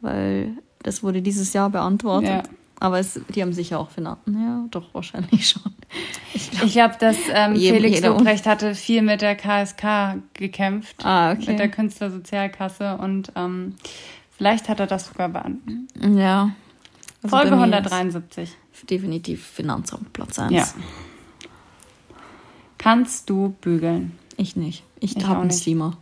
weil 0.00 0.50
das 0.82 1.02
wurde 1.02 1.22
dieses 1.22 1.52
Jahr 1.52 1.70
beantwortet. 1.70 2.48
Aber 2.78 2.98
es, 2.98 3.18
die 3.34 3.40
haben 3.42 3.52
sicher 3.52 3.80
auch 3.80 3.90
Finanzen. 3.90 4.38
Ja, 4.40 4.64
doch, 4.70 4.92
wahrscheinlich 4.92 5.48
schon. 5.50 5.72
Ich 6.34 6.50
glaub, 6.50 6.64
Ich 6.66 6.72
glaube, 6.72 6.94
dass 7.00 7.16
ähm, 7.32 7.56
Felix 7.56 8.02
Lobrecht 8.02 8.46
hatte 8.46 8.74
viel 8.74 9.02
mit 9.02 9.22
der 9.22 9.34
KSK 9.36 10.18
gekämpft. 10.34 11.04
Ah, 11.04 11.32
okay. 11.32 11.50
Mit 11.50 11.58
der 11.58 11.70
Künstlersozialkasse 11.70 12.98
und 12.98 13.32
ähm, 13.34 13.74
vielleicht 14.36 14.68
hat 14.68 14.80
er 14.80 14.86
das 14.86 15.06
sogar 15.06 15.28
beantwortet. 15.30 16.16
ja. 16.16 16.50
Also 17.22 17.34
Folge 17.34 17.50
bei 17.50 17.56
mir 17.56 17.62
173. 17.76 18.50
ist 18.72 18.90
Definitiv 18.90 19.44
Finanzamt 19.44 20.12
Platz 20.12 20.38
1. 20.38 20.52
Ja. 20.52 20.66
Kannst 22.78 23.30
du 23.30 23.56
bügeln? 23.60 24.12
Ich 24.36 24.54
nicht. 24.54 24.84
Ich, 25.00 25.16
Ich 25.16 25.26
habe 25.26 25.40
einen. 25.40 25.50
Steamer. 25.50 25.96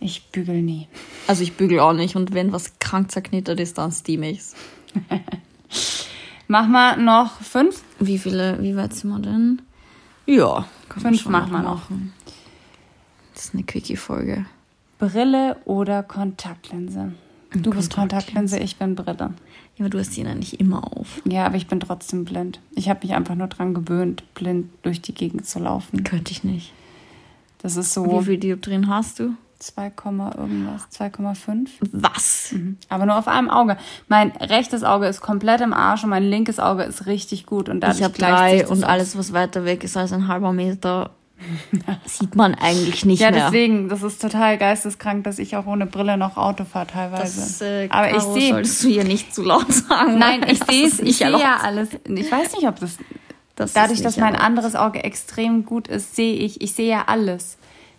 Ich 0.00 0.26
bügel 0.28 0.62
nie. 0.62 0.88
Also 1.26 1.42
ich 1.42 1.54
bügel 1.54 1.80
auch 1.80 1.92
nicht. 1.92 2.16
Und 2.16 2.34
wenn 2.34 2.52
was 2.52 2.78
krank 2.78 3.10
zerknittert 3.10 3.60
ist, 3.60 3.78
dann 3.78 3.92
steam 3.92 4.22
ich's. 4.22 4.54
Mach 6.48 6.66
mal 6.68 6.96
noch 6.96 7.40
fünf. 7.40 7.82
Wie 7.98 8.18
viele, 8.18 8.62
wie 8.62 8.76
weit 8.76 8.94
sind 8.94 9.10
wir 9.10 9.18
denn? 9.18 9.62
Ja, 10.26 10.66
Fünf 10.96 11.26
machen 11.26 11.52
wir 11.52 11.58
noch. 11.62 11.90
machen. 11.90 12.12
Das 13.34 13.46
ist 13.46 13.54
eine 13.54 13.64
Quickie-Folge. 13.64 14.46
Brille 14.98 15.56
oder 15.64 16.02
Kontaktlinse? 16.02 17.12
Du 17.52 17.70
bist 17.70 17.94
Kontaktlinse, 17.94 18.58
ich 18.58 18.76
bin 18.76 18.94
Brille. 18.94 19.16
Ja, 19.76 19.80
aber 19.80 19.90
du 19.90 19.98
hast 19.98 20.16
die 20.16 20.22
ja 20.22 20.34
nicht 20.34 20.54
immer 20.60 20.96
auf. 20.96 21.20
Ja, 21.24 21.46
aber 21.46 21.56
ich 21.56 21.66
bin 21.66 21.80
trotzdem 21.80 22.24
blind. 22.24 22.60
Ich 22.74 22.88
habe 22.88 23.00
mich 23.06 23.14
einfach 23.14 23.34
nur 23.34 23.48
dran 23.48 23.74
gewöhnt, 23.74 24.24
blind 24.34 24.70
durch 24.82 25.02
die 25.02 25.14
Gegend 25.14 25.46
zu 25.46 25.58
laufen. 25.58 26.02
Könnte 26.02 26.32
ich 26.32 26.44
nicht. 26.44 26.72
Das 27.58 27.76
ist 27.76 27.90
Wie 27.96 28.00
so 28.10 28.20
viel 28.22 28.38
Dioptrien 28.38 28.88
hast 28.88 29.18
du? 29.18 29.34
2, 29.58 29.92
irgendwas, 30.36 30.82
2,5. 30.92 31.68
Was? 31.92 32.54
Aber 32.88 33.06
nur 33.06 33.16
auf 33.18 33.28
einem 33.28 33.48
Auge. 33.50 33.76
Mein 34.08 34.30
rechtes 34.32 34.84
Auge 34.84 35.06
ist 35.06 35.20
komplett 35.20 35.60
im 35.60 35.72
Arsch 35.72 36.04
und 36.04 36.10
mein 36.10 36.24
linkes 36.24 36.58
Auge 36.60 36.82
ist 36.82 37.06
richtig 37.06 37.46
gut. 37.46 37.68
Und 37.68 37.80
dadurch 37.80 37.98
ich 37.98 38.04
habe 38.04 38.14
drei 38.18 38.66
und 38.66 38.84
aus. 38.84 38.88
alles, 38.90 39.16
was 39.18 39.32
weiter 39.32 39.64
weg 39.64 39.82
ist 39.84 39.96
als 39.96 40.12
ein 40.12 40.28
halber 40.28 40.52
Meter, 40.52 41.10
sieht 42.06 42.34
man 42.34 42.54
eigentlich 42.54 43.04
nicht 43.04 43.20
Ja, 43.20 43.30
mehr. 43.30 43.44
deswegen, 43.46 43.88
das 43.88 44.02
ist 44.02 44.20
total 44.22 44.56
geisteskrank, 44.58 45.24
dass 45.24 45.38
ich 45.38 45.56
auch 45.56 45.66
ohne 45.66 45.86
Brille 45.86 46.16
noch 46.16 46.36
Auto 46.36 46.64
fahre 46.64 46.86
teilweise. 46.86 47.40
Das, 47.40 47.60
äh, 47.60 47.88
Aber 47.90 48.10
ich 48.10 48.16
Caro, 48.18 48.34
sehe. 48.34 48.52
solltest 48.52 48.84
du 48.84 48.88
hier 48.88 49.04
nicht 49.04 49.34
zu 49.34 49.42
laut 49.42 49.72
sagen. 49.72 50.18
Nein, 50.18 50.44
ich 50.48 50.62
sehe 50.64 50.86
es, 50.86 50.98
ich 50.98 51.16
sehe 51.18 51.30
ja 51.38 51.58
alles. 51.62 51.90
Ich 52.08 52.30
weiß 52.30 52.54
nicht, 52.56 52.66
ob 52.68 52.78
das. 52.80 52.96
Das 53.54 53.72
dadurch, 53.72 54.02
dass 54.02 54.18
mein 54.18 54.34
erlaubt. 54.34 54.44
anderes 54.44 54.74
Auge 54.76 55.02
extrem 55.02 55.64
gut 55.64 55.88
ist, 55.88 56.14
sehe 56.14 56.34
ich, 56.34 56.60
ich 56.60 56.74
sehe 56.74 56.90
ja 56.90 57.04
alles. 57.06 57.56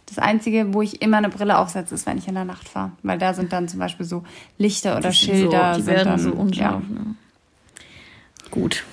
Das 0.07 0.19
Einzige, 0.19 0.73
wo 0.73 0.81
ich 0.81 1.01
immer 1.01 1.17
eine 1.17 1.29
Brille 1.29 1.57
aufsetze, 1.57 1.93
ist, 1.93 2.05
wenn 2.05 2.17
ich 2.17 2.27
in 2.27 2.33
der 2.33 2.45
Nacht 2.45 2.67
fahre. 2.69 2.93
Weil 3.03 3.19
da 3.19 3.33
sind 3.33 3.53
dann 3.53 3.67
zum 3.67 3.79
Beispiel 3.79 4.05
so 4.05 4.23
Lichter 4.57 4.97
oder 4.97 5.11
sind 5.11 5.15
Schilder. 5.15 5.73
So, 5.73 5.79
die 5.79 5.85
sind 5.85 5.95
werden 5.95 6.07
dann, 6.07 6.19
so 6.19 6.31
unscharf. 6.31 6.81
Ja. 6.81 6.95
Ne? 6.95 7.15
Gut. 8.49 8.83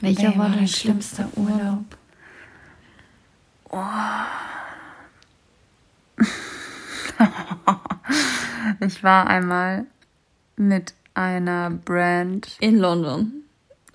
Welcher 0.00 0.32
Wer 0.34 0.38
war 0.38 0.48
dein 0.50 0.68
schlimmster 0.68 1.28
Urlaub? 1.36 1.84
Ich 8.80 9.02
war 9.02 9.26
einmal 9.26 9.86
mit 10.56 10.94
einer 11.14 11.70
Brand. 11.70 12.56
In 12.60 12.78
London. 12.78 13.44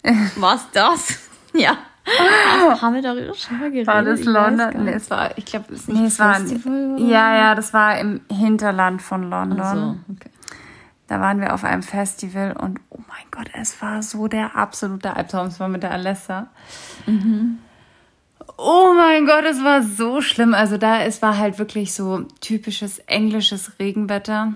Was 0.35 0.69
das? 0.71 1.19
Ja. 1.53 1.77
Haben 2.81 2.95
wir 2.95 3.01
darüber 3.01 3.33
schon 3.33 3.59
mal 3.59 3.69
geredet? 3.69 3.87
War 3.87 4.03
das 4.03 4.23
London? 4.23 4.85
Nee, 4.85 4.93
es 4.93 5.09
war, 5.09 5.37
Ich 5.37 5.45
glaube, 5.45 5.73
es 5.73 5.81
ist 5.81 5.89
nee, 5.89 5.99
nicht 5.99 6.13
es 6.13 6.19
war, 6.19 6.39
oder 6.39 6.97
ja, 6.97 7.35
ja, 7.35 7.55
das 7.55 7.73
war 7.73 7.99
im 7.99 8.21
Hinterland 8.31 9.01
von 9.01 9.29
London. 9.29 9.59
Ach 9.61 9.75
so, 9.75 9.95
okay. 10.13 10.29
Da 11.07 11.21
waren 11.21 11.39
wir 11.39 11.53
auf 11.53 11.63
einem 11.63 11.83
Festival 11.83 12.51
und 12.51 12.79
oh 12.89 12.99
mein 13.07 13.25
Gott, 13.31 13.49
es 13.53 13.81
war 13.81 14.03
so 14.03 14.27
der 14.27 14.55
absolute 14.57 15.15
Albtraum. 15.15 15.47
Es 15.47 15.59
war 15.59 15.69
mit 15.69 15.83
der 15.83 15.91
Alessa. 15.91 16.47
Oh 18.57 18.93
mein 18.93 19.25
Gott, 19.25 19.45
es 19.45 19.63
war 19.63 19.83
so 19.83 20.21
schlimm. 20.21 20.53
Also 20.53 20.77
da, 20.77 21.01
es 21.03 21.21
war 21.21 21.37
halt 21.37 21.59
wirklich 21.59 21.93
so 21.93 22.23
typisches 22.41 22.99
englisches 22.99 23.79
Regenwetter. 23.79 24.53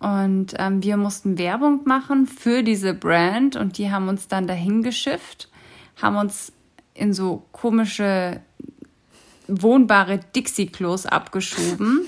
Und 0.00 0.54
ähm, 0.58 0.82
wir 0.82 0.96
mussten 0.96 1.38
Werbung 1.38 1.82
machen 1.84 2.26
für 2.26 2.64
diese 2.64 2.92
Brand 2.92 3.54
und 3.54 3.78
die 3.78 3.92
haben 3.92 4.08
uns 4.08 4.26
dann 4.26 4.48
dahin 4.48 4.82
geschifft, 4.82 5.48
haben 6.02 6.16
uns 6.16 6.52
in 6.94 7.12
so 7.12 7.44
komische 7.52 8.40
wohnbare 9.48 10.20
Dixie-Klos 10.34 11.06
abgeschoben. 11.06 12.06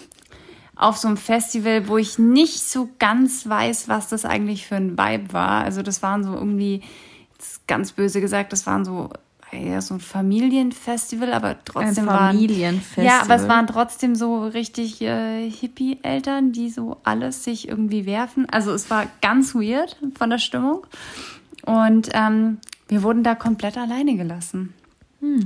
Auf 0.75 0.96
so 0.99 1.09
einem 1.09 1.16
Festival, 1.16 1.88
wo 1.88 1.96
ich 1.96 2.18
nicht 2.18 2.61
so 2.61 2.88
ganz 2.99 3.49
weiß, 3.49 3.88
was 3.88 4.09
das 4.09 4.25
eigentlich 4.25 4.66
für 4.66 4.77
ein 4.77 4.99
Vibe 4.99 5.33
war. 5.33 5.64
Also 5.64 5.83
das 5.83 6.03
waren 6.03 6.22
so 6.22 6.35
irgendwie, 6.35 6.83
ganz 7.66 7.92
böse 7.92 8.20
gesagt, 8.20 8.53
das 8.53 8.66
waren 8.66 8.85
so 8.85 9.11
ja, 9.53 9.81
so 9.81 9.94
ein 9.94 10.01
Familienfestival, 10.01 11.33
aber 11.33 11.57
trotzdem 11.64 12.07
waren 12.07 12.35
Familienfestival. 12.35 13.05
ja, 13.05 13.22
aber 13.22 13.37
es 13.37 13.49
waren 13.49 13.66
trotzdem 13.66 14.14
so 14.14 14.44
richtig 14.44 15.01
äh, 15.03 15.49
Hippie-Eltern, 15.49 16.53
die 16.53 16.68
so 16.68 16.99
alles 17.05 17.44
sich 17.44 17.68
irgendwie 17.68 18.07
werfen. 18.07 18.49
Also 18.51 18.72
es 18.72 18.90
war 18.90 19.07
ganz 19.22 19.55
weird 19.55 19.96
von 20.18 20.31
der 20.31 20.38
Stimmung. 20.38 20.87
Und 21.64 22.11
ähm, 22.12 22.59
wir 22.88 23.03
wurden 23.03 23.22
da 23.22 23.35
komplett 23.35 23.77
alleine 23.77 24.16
gelassen. 24.16 24.75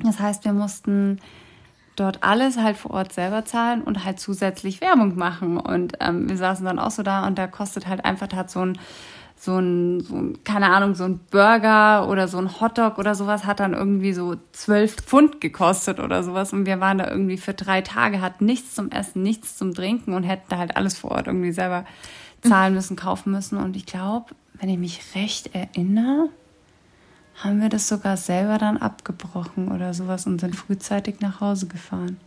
Das 0.03 0.18
heißt, 0.18 0.44
wir 0.44 0.53
mussten 0.53 1.18
dort 1.96 2.22
alles 2.22 2.57
halt 2.57 2.76
vor 2.76 2.92
Ort 2.92 3.12
selber 3.12 3.44
zahlen 3.44 3.83
und 3.83 4.05
halt 4.05 4.20
zusätzlich 4.20 4.81
Werbung 4.81 5.16
machen. 5.16 5.59
Und 5.59 5.94
ähm, 6.00 6.29
wir 6.29 6.37
saßen 6.37 6.64
dann 6.64 6.79
auch 6.79 6.90
so 6.90 7.03
da 7.03 7.26
und 7.26 7.38
da 7.38 7.46
kostet 7.46 7.87
halt 7.87 8.05
einfach, 8.05 8.29
hat 8.33 8.50
so 8.50 8.64
ein 8.64 8.79
so 9.40 9.59
ein, 9.59 10.00
so 10.00 10.16
ein, 10.16 10.44
keine 10.44 10.68
Ahnung, 10.68 10.94
so 10.94 11.05
ein 11.05 11.18
Burger 11.31 12.07
oder 12.11 12.29
so 12.29 12.37
ein 12.37 12.61
Hotdog 12.61 12.98
oder 12.98 13.14
sowas 13.14 13.46
hat 13.46 13.59
dann 13.59 13.72
irgendwie 13.72 14.12
so 14.12 14.37
zwölf 14.53 14.96
Pfund 14.96 15.40
gekostet 15.40 15.98
oder 15.98 16.22
sowas. 16.22 16.53
Und 16.53 16.66
wir 16.66 16.79
waren 16.79 16.98
da 16.98 17.11
irgendwie 17.11 17.38
für 17.38 17.55
drei 17.55 17.81
Tage, 17.81 18.20
hatten 18.20 18.44
nichts 18.44 18.74
zum 18.74 18.90
Essen, 18.90 19.22
nichts 19.22 19.57
zum 19.57 19.72
Trinken 19.72 20.12
und 20.12 20.24
hätten 20.24 20.44
da 20.50 20.59
halt 20.59 20.76
alles 20.76 20.98
vor 20.98 21.12
Ort 21.12 21.26
irgendwie 21.26 21.53
selber 21.53 21.87
zahlen 22.42 22.74
müssen, 22.74 22.96
kaufen 22.96 23.33
müssen. 23.33 23.57
Und 23.57 23.76
ich 23.76 23.87
glaube, 23.87 24.26
wenn 24.61 24.68
ich 24.68 24.79
mich 24.79 25.00
recht 25.14 25.55
erinnere, 25.55 26.29
haben 27.42 27.61
wir 27.61 27.68
das 27.68 27.88
sogar 27.88 28.16
selber 28.16 28.59
dann 28.59 28.76
abgebrochen 28.76 29.70
oder 29.70 29.94
sowas 29.94 30.26
und 30.26 30.40
sind 30.40 30.55
frühzeitig 30.55 31.20
nach 31.20 31.40
Hause 31.40 31.66
gefahren. 31.66 32.18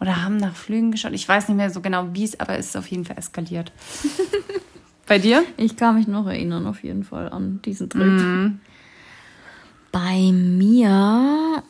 Oder 0.00 0.22
haben 0.22 0.36
nach 0.36 0.54
Flügen 0.54 0.90
geschaut. 0.90 1.12
Ich 1.12 1.26
weiß 1.26 1.48
nicht 1.48 1.56
mehr 1.56 1.70
so 1.70 1.80
genau, 1.80 2.08
wie 2.12 2.24
es, 2.24 2.38
aber 2.38 2.58
es 2.58 2.66
ist 2.66 2.76
auf 2.76 2.86
jeden 2.88 3.04
Fall 3.04 3.18
eskaliert. 3.18 3.72
Bei 5.06 5.18
dir? 5.18 5.44
Ich 5.56 5.76
kann 5.76 5.94
mich 5.94 6.06
noch 6.06 6.26
erinnern, 6.26 6.66
auf 6.66 6.82
jeden 6.82 7.04
Fall, 7.04 7.30
an 7.30 7.60
diesen 7.64 7.88
Trip. 7.88 8.02
Mhm. 8.02 8.60
Bei 9.92 10.32
mir, 10.32 11.62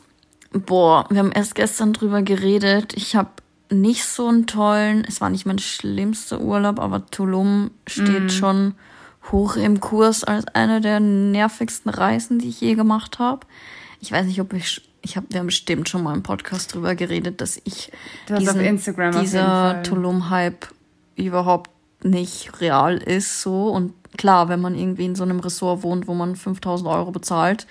boah, 0.51 1.05
wir 1.09 1.19
haben 1.19 1.31
erst 1.31 1.55
gestern 1.55 1.93
drüber 1.93 2.21
geredet. 2.21 2.93
Ich 2.95 3.15
habe 3.15 3.29
nicht 3.69 4.05
so 4.05 4.27
einen 4.27 4.47
tollen, 4.47 5.05
es 5.07 5.21
war 5.21 5.29
nicht 5.29 5.45
mein 5.45 5.59
schlimmster 5.59 6.41
Urlaub, 6.41 6.79
aber 6.79 7.05
Tulum 7.05 7.71
steht 7.85 8.23
mhm. 8.23 8.29
schon 8.29 8.75
hoch 9.31 9.55
im 9.55 9.79
Kurs 9.79 10.23
als 10.23 10.47
eine 10.47 10.81
der 10.81 10.99
nervigsten 10.99 11.89
Reisen, 11.89 12.39
die 12.39 12.49
ich 12.49 12.61
je 12.61 12.75
gemacht 12.75 13.19
habe. 13.19 13.45
Ich 13.99 14.11
weiß 14.11 14.25
nicht, 14.25 14.39
ob 14.41 14.53
ich, 14.53 14.87
ich 15.01 15.17
habe, 15.17 15.27
wir 15.29 15.39
haben 15.39 15.47
bestimmt 15.47 15.89
schon 15.89 16.03
mal 16.03 16.15
im 16.15 16.23
Podcast 16.23 16.73
drüber 16.73 16.95
geredet, 16.95 17.41
dass 17.41 17.59
ich 17.63 17.91
diesen, 18.29 18.79
dieser 19.21 19.83
Tulum-Hype 19.83 20.67
überhaupt 21.15 21.71
nicht 22.03 22.61
real 22.61 22.97
ist 22.97 23.41
so. 23.41 23.69
Und 23.69 23.93
klar, 24.17 24.49
wenn 24.49 24.61
man 24.61 24.75
irgendwie 24.75 25.05
in 25.05 25.15
so 25.15 25.23
einem 25.23 25.39
Ressort 25.39 25.83
wohnt, 25.83 26.07
wo 26.07 26.13
man 26.13 26.35
5000 26.35 26.89
Euro 26.89 27.11
bezahlt, 27.11 27.67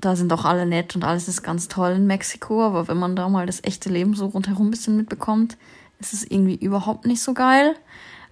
da 0.00 0.16
sind 0.16 0.32
auch 0.32 0.44
alle 0.44 0.66
nett 0.66 0.94
und 0.94 1.04
alles 1.04 1.28
ist 1.28 1.42
ganz 1.42 1.68
toll 1.68 1.92
in 1.92 2.06
Mexiko. 2.06 2.62
Aber 2.62 2.88
wenn 2.88 2.98
man 2.98 3.16
da 3.16 3.28
mal 3.28 3.46
das 3.46 3.62
echte 3.64 3.88
Leben 3.88 4.14
so 4.14 4.26
rundherum 4.26 4.68
ein 4.68 4.70
bisschen 4.70 4.96
mitbekommt, 4.96 5.56
ist 5.98 6.12
es 6.12 6.24
irgendwie 6.24 6.56
überhaupt 6.56 7.06
nicht 7.06 7.22
so 7.22 7.34
geil. 7.34 7.74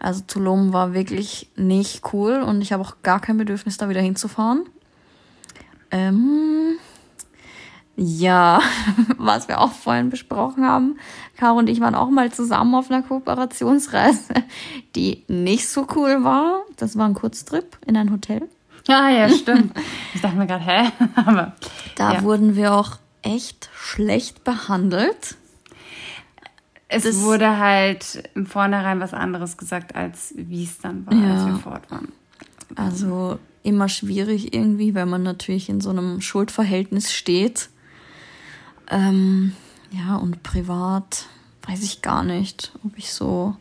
Also 0.03 0.23
Tulum 0.27 0.73
war 0.73 0.95
wirklich 0.95 1.49
nicht 1.55 2.12
cool 2.12 2.43
und 2.43 2.61
ich 2.61 2.73
habe 2.73 2.83
auch 2.83 2.97
gar 3.05 3.21
kein 3.21 3.37
Bedürfnis, 3.37 3.77
da 3.77 3.88
wieder 3.88 4.01
hinzufahren. 4.01 4.65
Ähm, 5.93 6.77
ja, 7.95 8.61
was 9.17 9.47
wir 9.47 9.61
auch 9.61 9.71
vorhin 9.71 10.11
besprochen 10.11 10.67
haben. 10.67 10.99
Caro 11.37 11.57
und 11.57 11.69
ich 11.69 11.81
waren 11.81 11.95
auch 11.95 12.11
mal 12.11 12.33
zusammen 12.33 12.75
auf 12.75 12.91
einer 12.91 13.03
Kooperationsreise, 13.03 14.35
die 14.97 15.23
nicht 15.29 15.69
so 15.69 15.87
cool 15.95 16.25
war. 16.25 16.62
Das 16.77 16.99
war 16.99 17.07
ein 17.07 17.15
Kurztrip 17.15 17.79
in 17.87 17.97
ein 17.97 18.11
Hotel. 18.11 18.49
Ah, 18.88 19.09
ja, 19.09 19.29
stimmt. 19.31 19.73
Ich 20.15 20.21
dachte 20.21 20.37
mir 20.37 20.49
gerade, 20.49 20.65
hä? 20.65 20.91
Aber. 21.15 21.55
Da 21.95 22.15
ja. 22.15 22.23
wurden 22.25 22.57
wir 22.57 22.75
auch 22.75 22.99
echt 23.23 23.71
schlecht 23.73 24.43
behandelt. 24.43 25.37
Es 26.92 27.05
das 27.05 27.20
wurde 27.20 27.59
halt 27.59 28.28
im 28.35 28.46
Vornherein 28.46 29.00
was 29.00 29.14
anderes 29.14 29.57
gesagt, 29.57 29.94
als 29.94 30.35
wie 30.37 30.64
es 30.64 30.78
dann 30.78 31.07
war, 31.07 31.14
ja. 31.14 31.35
als 31.35 31.46
wir 31.46 31.57
fort 31.57 31.90
waren. 31.90 32.09
Also 32.76 33.38
immer 33.62 33.88
schwierig 33.88 34.55
irgendwie, 34.55 34.94
weil 34.94 35.07
man 35.07 35.22
natürlich 35.22 35.68
in 35.68 35.81
so 35.81 35.90
einem 35.90 36.20
Schuldverhältnis 36.20 37.12
steht 37.12 37.70
ähm, 38.92 39.55
ja, 39.90 40.16
und 40.16 40.42
privat 40.42 41.26
weiß 41.66 41.83
ich 41.83 42.02
gar 42.02 42.22
nicht, 42.22 42.72
ob 42.85 42.98
ich 42.98 43.12
so 43.12 43.57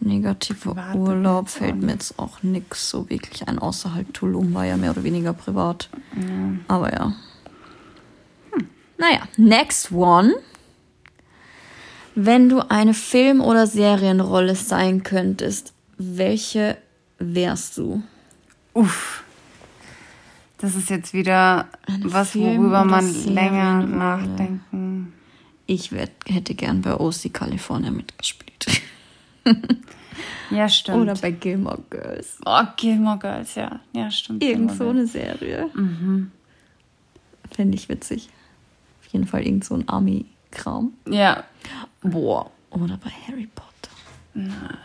negative 0.00 0.70
privat 0.70 0.94
Urlaub 0.94 1.48
fällt 1.48 1.82
mir 1.82 1.92
jetzt 1.92 2.18
auch 2.18 2.42
nix 2.42 2.90
so 2.90 3.08
wirklich 3.10 3.48
ein, 3.48 3.58
außer 3.58 3.94
halt 3.94 4.14
Tulum 4.14 4.54
war 4.54 4.64
ja 4.64 4.76
mehr 4.76 4.90
oder 4.90 5.04
weniger 5.04 5.32
privat. 5.32 5.88
Ja. 6.14 6.58
Aber 6.68 6.92
ja. 6.92 7.12
Hm. 8.52 8.68
Naja, 8.98 9.22
next 9.36 9.90
one. 9.92 10.34
Wenn 12.18 12.48
du 12.48 12.60
eine 12.70 12.94
Film- 12.94 13.42
oder 13.42 13.66
Serienrolle 13.66 14.56
sein 14.56 15.02
könntest, 15.02 15.74
welche 15.98 16.78
wärst 17.18 17.76
du? 17.76 18.02
Uff. 18.72 19.22
Das 20.56 20.74
ist 20.74 20.88
jetzt 20.88 21.12
wieder 21.12 21.68
Eine 21.86 22.10
was, 22.10 22.30
Film 22.30 22.62
worüber 22.62 22.86
man 22.86 23.24
länger 23.26 23.82
nachdenken. 23.82 25.12
Ich 25.66 25.92
werd, 25.92 26.10
hätte 26.26 26.54
gern 26.54 26.80
bei 26.80 26.94
OC 26.94 27.34
California 27.34 27.90
mitgespielt. 27.90 28.66
ja, 30.50 30.70
stimmt. 30.70 30.96
Oder 30.96 31.16
bei 31.16 31.32
Gilmore 31.32 31.82
Girls. 31.90 32.38
Oh, 32.46 32.62
Gilmore 32.78 33.18
Girls, 33.18 33.54
ja. 33.56 33.80
Ja, 33.92 34.10
stimmt. 34.10 34.42
Irgend 34.42 34.72
so 34.72 34.88
eine 34.88 35.06
Serie. 35.06 35.68
Mhm. 35.74 36.30
Fände 37.54 37.76
ich 37.76 37.90
witzig. 37.90 38.30
Auf 39.04 39.12
jeden 39.12 39.26
Fall 39.26 39.42
irgend 39.42 39.66
so 39.66 39.74
ein 39.74 39.86
Army-Kram. 40.46 40.92
Ja. 41.08 41.44
Boah. 42.02 42.50
Oder 42.70 42.98
bei 43.02 43.10
Harry 43.26 43.48
Potter. 43.54 43.94
Na. 44.34 44.78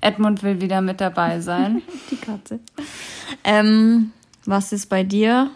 Edmund 0.00 0.42
will 0.42 0.60
wieder 0.60 0.80
mit 0.80 1.00
dabei 1.00 1.40
sein. 1.40 1.82
Die 2.10 2.16
Katze. 2.16 2.60
Ähm, 3.44 4.12
was 4.44 4.72
ist 4.72 4.88
bei 4.88 5.02
dir? 5.02 5.50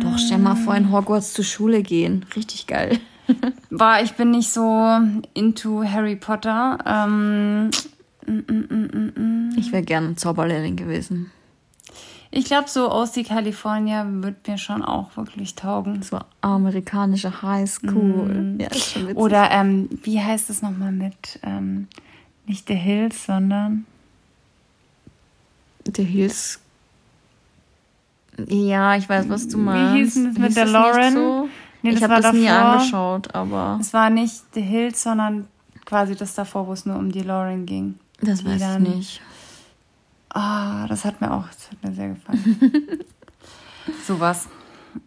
Doch, 0.00 0.18
stell 0.18 0.38
mal 0.38 0.56
vor, 0.56 0.74
in 0.74 0.90
Hogwarts 0.90 1.34
zur 1.34 1.44
Schule 1.44 1.82
gehen. 1.82 2.24
Richtig 2.34 2.66
geil. 2.66 2.98
War, 3.70 4.02
ich 4.02 4.14
bin 4.14 4.30
nicht 4.30 4.50
so 4.50 4.98
into 5.34 5.84
Harry 5.84 6.16
Potter. 6.16 6.78
Ähm, 6.86 7.70
mm, 8.26 8.32
mm, 8.32 9.12
mm, 9.14 9.54
ich 9.58 9.70
wäre 9.70 9.82
gerne 9.82 10.16
Zauberlehrling 10.16 10.76
gewesen. 10.76 11.30
Ich 12.34 12.46
glaube, 12.46 12.68
so 12.68 12.90
OC 12.90 13.24
California 13.26 14.06
wird 14.08 14.48
mir 14.48 14.56
schon 14.56 14.82
auch 14.82 15.16
wirklich 15.18 15.54
taugen. 15.54 16.02
So 16.02 16.18
amerikanische 16.40 17.42
Highschool. 17.42 18.54
Mm. 18.54 18.60
Ja, 18.60 18.68
ist 18.68 18.92
schon 18.92 19.02
witzig. 19.02 19.16
Oder 19.18 19.50
ähm, 19.50 19.90
wie 20.02 20.18
heißt 20.18 20.48
es 20.48 20.62
nochmal 20.62 20.92
mit, 20.92 21.38
ähm, 21.42 21.88
nicht 22.46 22.66
The 22.68 22.74
Hills, 22.74 23.26
sondern 23.26 23.84
The 25.94 26.04
Hills 26.04 26.58
ja, 28.48 28.96
ich 28.96 29.08
weiß, 29.08 29.28
was 29.28 29.46
du 29.48 29.58
meinst. 29.58 29.94
Wie 29.94 29.98
hieß 29.98 30.14
denn 30.14 30.24
das 30.24 30.38
mit 30.38 30.56
der 30.56 30.66
Lauren? 30.66 31.12
So? 31.12 31.48
Nee, 31.82 31.90
ich 31.90 32.02
habe 32.02 32.14
das 32.14 32.22
davor. 32.22 32.40
nie 32.40 32.48
angeschaut, 32.48 33.34
aber. 33.34 33.78
Es 33.80 33.92
war 33.92 34.08
nicht 34.08 34.42
The 34.54 34.62
Hills, 34.62 35.02
sondern 35.02 35.48
quasi 35.84 36.14
das 36.14 36.34
davor, 36.34 36.66
wo 36.66 36.72
es 36.72 36.86
nur 36.86 36.96
um 36.96 37.12
die 37.12 37.22
Lauren 37.22 37.66
ging. 37.66 37.98
Das 38.20 38.44
weiß 38.44 38.62
ich 38.62 38.78
nicht. 38.78 39.20
Ah, 40.34 40.84
oh, 40.84 40.88
das 40.88 41.04
hat 41.04 41.20
mir 41.20 41.30
auch, 41.30 41.46
das 41.46 41.70
hat 41.70 41.84
mir 41.84 41.92
sehr 41.92 42.08
gefallen. 42.08 43.04
Sowas. 44.06 44.48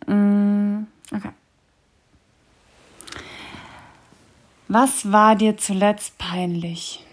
Mm, 0.05 0.83
okay. 1.11 1.31
Was 4.67 5.11
war 5.11 5.35
dir 5.35 5.57
zuletzt 5.57 6.17
peinlich? 6.17 7.03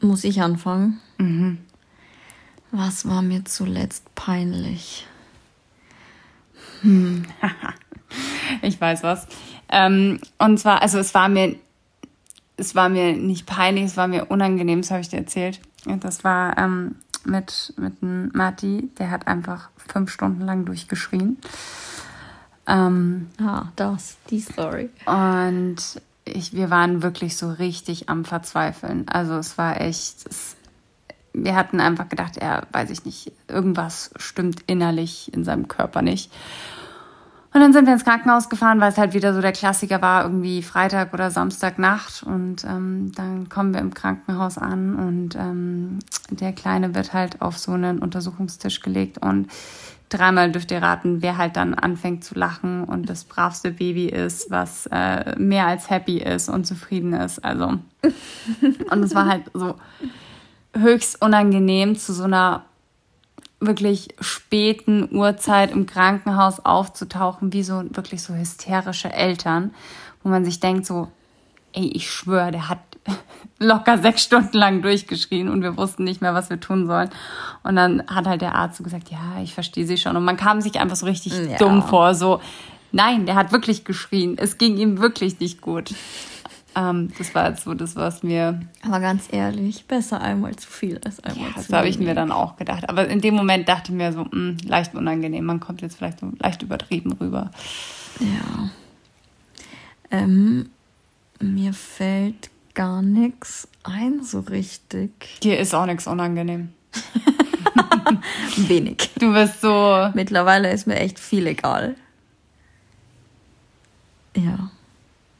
Muss 0.00 0.24
ich 0.24 0.42
anfangen? 0.42 1.00
Mhm. 1.18 1.58
Was 2.72 3.08
war 3.08 3.22
mir 3.22 3.44
zuletzt 3.44 4.12
peinlich? 4.16 5.06
Hm. 6.82 7.24
ich 8.62 8.80
weiß 8.80 9.04
was. 9.04 9.28
Ähm, 9.68 10.20
und 10.38 10.58
zwar, 10.58 10.82
also 10.82 10.98
es 10.98 11.14
war 11.14 11.28
mir, 11.28 11.54
es 12.56 12.74
war 12.74 12.88
mir 12.88 13.12
nicht 13.12 13.46
peinlich, 13.46 13.84
es 13.84 13.96
war 13.96 14.08
mir 14.08 14.26
unangenehm, 14.26 14.82
das 14.82 14.90
habe 14.90 15.00
ich 15.00 15.08
dir 15.08 15.18
erzählt. 15.18 15.60
Das 16.00 16.24
war 16.24 16.56
ähm, 16.58 16.96
mit, 17.24 17.74
mit 17.76 18.02
Matti, 18.34 18.90
der 18.98 19.10
hat 19.10 19.26
einfach 19.26 19.70
fünf 19.76 20.10
Stunden 20.10 20.40
lang 20.42 20.64
durchgeschrien. 20.64 21.38
Ähm, 22.66 23.28
ah, 23.40 23.66
das, 23.76 24.16
die 24.30 24.40
Story. 24.40 24.90
Und 25.06 26.00
ich, 26.24 26.54
wir 26.54 26.70
waren 26.70 27.02
wirklich 27.02 27.36
so 27.36 27.50
richtig 27.50 28.08
am 28.08 28.24
Verzweifeln. 28.24 29.06
Also 29.08 29.34
es 29.34 29.58
war 29.58 29.80
echt, 29.80 30.26
es, 30.28 30.56
wir 31.32 31.54
hatten 31.54 31.80
einfach 31.80 32.08
gedacht, 32.08 32.38
er, 32.38 32.66
weiß 32.72 32.90
ich 32.90 33.04
nicht, 33.04 33.32
irgendwas 33.48 34.10
stimmt 34.16 34.62
innerlich 34.66 35.32
in 35.34 35.44
seinem 35.44 35.68
Körper 35.68 36.00
nicht. 36.00 36.32
Und 37.54 37.60
dann 37.60 37.72
sind 37.72 37.86
wir 37.86 37.92
ins 37.92 38.04
Krankenhaus 38.04 38.48
gefahren, 38.48 38.80
weil 38.80 38.90
es 38.90 38.98
halt 38.98 39.14
wieder 39.14 39.32
so 39.32 39.40
der 39.40 39.52
Klassiker 39.52 40.02
war, 40.02 40.24
irgendwie 40.24 40.60
Freitag 40.60 41.14
oder 41.14 41.30
Samstagnacht. 41.30 42.24
Und 42.24 42.64
ähm, 42.64 43.12
dann 43.14 43.48
kommen 43.48 43.72
wir 43.72 43.80
im 43.80 43.94
Krankenhaus 43.94 44.58
an 44.58 44.96
und 44.96 45.36
ähm, 45.36 46.00
der 46.30 46.52
Kleine 46.52 46.96
wird 46.96 47.12
halt 47.12 47.40
auf 47.40 47.56
so 47.56 47.70
einen 47.70 48.00
Untersuchungstisch 48.00 48.80
gelegt 48.80 49.18
und 49.18 49.52
dreimal 50.08 50.50
dürft 50.50 50.72
ihr 50.72 50.82
raten, 50.82 51.22
wer 51.22 51.38
halt 51.38 51.56
dann 51.56 51.74
anfängt 51.74 52.24
zu 52.24 52.34
lachen 52.34 52.82
und 52.82 53.08
das 53.08 53.22
bravste 53.22 53.70
Baby 53.70 54.06
ist, 54.06 54.50
was 54.50 54.86
äh, 54.90 55.38
mehr 55.38 55.68
als 55.68 55.88
happy 55.90 56.18
ist 56.18 56.48
und 56.48 56.66
zufrieden 56.66 57.12
ist. 57.12 57.44
Also 57.44 57.78
und 58.90 59.02
es 59.04 59.14
war 59.14 59.26
halt 59.26 59.44
so 59.54 59.76
höchst 60.76 61.22
unangenehm, 61.22 61.96
zu 61.96 62.12
so 62.12 62.24
einer 62.24 62.64
wirklich 63.60 64.08
späten 64.20 65.08
Uhrzeit 65.14 65.70
im 65.72 65.86
Krankenhaus 65.86 66.60
aufzutauchen, 66.60 67.52
wie 67.52 67.62
so 67.62 67.82
wirklich 67.90 68.22
so 68.22 68.34
hysterische 68.34 69.12
Eltern, 69.12 69.72
wo 70.22 70.28
man 70.28 70.44
sich 70.44 70.60
denkt 70.60 70.86
so, 70.86 71.08
ey, 71.72 71.86
ich 71.94 72.10
schwöre, 72.10 72.50
der 72.52 72.68
hat 72.68 72.78
locker 73.58 73.98
sechs 73.98 74.22
Stunden 74.24 74.56
lang 74.56 74.82
durchgeschrien 74.82 75.48
und 75.48 75.62
wir 75.62 75.76
wussten 75.76 76.04
nicht 76.04 76.20
mehr, 76.20 76.34
was 76.34 76.50
wir 76.50 76.60
tun 76.60 76.86
sollen. 76.86 77.10
Und 77.62 77.76
dann 77.76 78.02
hat 78.06 78.26
halt 78.26 78.40
der 78.42 78.54
Arzt 78.54 78.76
so 78.78 78.84
gesagt, 78.84 79.10
ja, 79.10 79.40
ich 79.42 79.54
verstehe 79.54 79.86
sie 79.86 79.96
schon. 79.98 80.16
Und 80.16 80.24
man 80.24 80.36
kam 80.36 80.60
sich 80.60 80.78
einfach 80.80 80.96
so 80.96 81.06
richtig 81.06 81.32
Ja. 81.32 81.58
dumm 81.58 81.82
vor, 81.82 82.14
so, 82.14 82.40
nein, 82.92 83.26
der 83.26 83.34
hat 83.34 83.52
wirklich 83.52 83.84
geschrien. 83.84 84.36
Es 84.38 84.58
ging 84.58 84.76
ihm 84.76 85.00
wirklich 85.00 85.40
nicht 85.40 85.60
gut. 85.60 85.94
Ähm, 86.76 87.12
das 87.18 87.34
war 87.34 87.50
jetzt 87.50 87.64
so 87.64 87.74
das, 87.74 87.96
was 87.96 88.22
mir, 88.22 88.60
Aber 88.82 89.00
ganz 89.00 89.28
ehrlich, 89.30 89.86
besser 89.86 90.20
einmal 90.20 90.56
zu 90.56 90.68
viel 90.68 91.00
als 91.04 91.20
einmal 91.20 91.50
das 91.54 91.68
zu 91.68 91.76
habe 91.76 91.88
ich 91.88 91.98
mir 91.98 92.14
dann 92.14 92.32
auch 92.32 92.56
gedacht. 92.56 92.88
Aber 92.88 93.06
in 93.08 93.20
dem 93.20 93.34
Moment 93.34 93.68
dachte 93.68 93.92
ich 93.92 93.96
mir 93.96 94.12
so, 94.12 94.26
mh, 94.30 94.56
leicht 94.66 94.94
unangenehm. 94.94 95.44
Man 95.44 95.60
kommt 95.60 95.82
jetzt 95.82 95.96
vielleicht 95.96 96.20
so 96.20 96.32
leicht 96.38 96.62
übertrieben 96.62 97.12
rüber. 97.12 97.50
Ja. 98.20 98.70
Ähm, 100.10 100.70
mir 101.40 101.72
fällt 101.72 102.50
gar 102.74 103.02
nichts 103.02 103.68
ein 103.84 104.22
so 104.22 104.40
richtig. 104.40 105.40
Dir 105.42 105.58
ist 105.58 105.74
auch 105.74 105.86
nichts 105.86 106.06
unangenehm. 106.06 106.72
Wenig. 108.56 109.10
Du 109.18 109.32
bist 109.32 109.60
so, 109.60 110.10
Mittlerweile 110.14 110.72
ist 110.72 110.86
mir 110.86 110.96
echt 110.96 111.18
viel 111.18 111.46
egal. 111.46 111.96
Ja. 114.36 114.70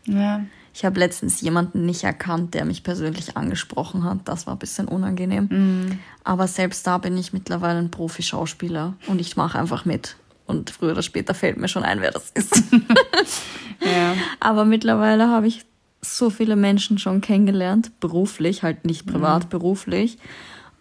ja, 0.07 0.45
Ich 0.75 0.85
habe 0.85 0.99
letztens 0.99 1.41
jemanden 1.41 1.87
nicht 1.87 2.03
erkannt, 2.03 2.53
der 2.55 2.65
mich 2.65 2.83
persönlich 2.83 3.37
angesprochen 3.37 4.03
hat. 4.03 4.19
Das 4.25 4.49
war 4.49 4.57
ein 4.57 4.59
bisschen 4.59 4.89
unangenehm. 4.89 5.49
Mhm. 5.49 5.99
Aber 6.25 6.49
selbst 6.49 6.85
da 6.85 6.99
bin 6.99 7.17
ich 7.17 7.33
mittlerweile 7.33 7.79
ein 7.79 7.93
Profi-Schauspieler 7.93 8.95
und 9.07 9.21
ich 9.21 9.37
mache 9.37 9.57
einfach 9.57 9.85
mit. 9.85 10.17
Und 10.47 10.71
früher 10.71 10.91
oder 10.93 11.03
später 11.03 11.33
fällt 11.33 11.59
mir 11.59 11.69
schon 11.69 11.85
ein, 11.85 12.01
wer 12.01 12.11
das 12.11 12.31
ist. 12.31 12.61
ja. 13.81 14.15
Aber 14.41 14.65
mittlerweile 14.65 15.29
habe 15.29 15.47
ich 15.47 15.65
so 16.03 16.29
viele 16.29 16.57
Menschen 16.57 16.99
schon 16.99 17.21
kennengelernt, 17.21 17.99
beruflich, 18.01 18.65
halt 18.65 18.85
nicht 18.85 19.07
privat, 19.07 19.49
beruflich. 19.51 20.19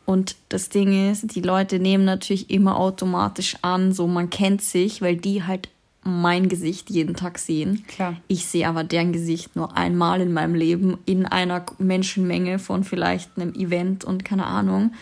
Und 0.05 0.35
das 0.49 0.69
Ding 0.69 1.11
ist, 1.11 1.35
die 1.35 1.41
Leute 1.41 1.79
nehmen 1.79 2.03
natürlich 2.03 2.49
immer 2.49 2.77
automatisch 2.77 3.57
an, 3.61 3.93
so 3.93 4.07
man 4.07 4.31
kennt 4.31 4.61
sich, 4.61 5.01
weil 5.01 5.15
die 5.15 5.43
halt 5.43 5.69
mein 6.03 6.49
Gesicht 6.49 6.89
jeden 6.89 7.15
Tag 7.15 7.39
sehen. 7.39 7.85
Klar. 7.87 8.17
Ich 8.27 8.45
sehe 8.45 8.67
aber 8.67 8.83
deren 8.83 9.13
Gesicht 9.13 9.55
nur 9.55 9.77
einmal 9.77 10.21
in 10.21 10.33
meinem 10.33 10.55
Leben 10.55 10.97
in 11.05 11.25
einer 11.25 11.65
Menschenmenge 11.77 12.59
von 12.59 12.83
vielleicht 12.83 13.37
einem 13.37 13.53
Event 13.53 14.03
und 14.03 14.25
keine 14.25 14.45
Ahnung. 14.45 14.93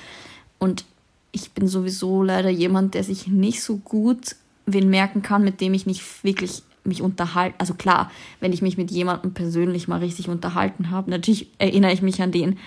Und 0.59 0.85
ich 1.31 1.51
bin 1.51 1.67
sowieso 1.67 2.23
leider 2.23 2.49
jemand, 2.49 2.93
der 2.93 3.03
sich 3.03 3.27
nicht 3.27 3.63
so 3.63 3.77
gut 3.77 4.35
wen 4.65 4.89
merken 4.89 5.21
kann, 5.21 5.43
mit 5.43 5.59
dem 5.59 5.73
ich 5.73 5.85
nicht 5.85 6.23
wirklich 6.23 6.63
mich 6.83 7.01
unterhalte. 7.01 7.55
Also 7.59 7.73
klar, 7.73 8.11
wenn 8.39 8.53
ich 8.53 8.61
mich 8.61 8.77
mit 8.77 8.91
jemandem 8.91 9.33
persönlich 9.33 9.87
mal 9.87 9.99
richtig 9.99 10.29
unterhalten 10.29 10.91
habe, 10.91 11.11
natürlich 11.11 11.47
erinnere 11.57 11.93
ich 11.93 12.01
mich 12.01 12.21
an 12.21 12.31
den. 12.31 12.57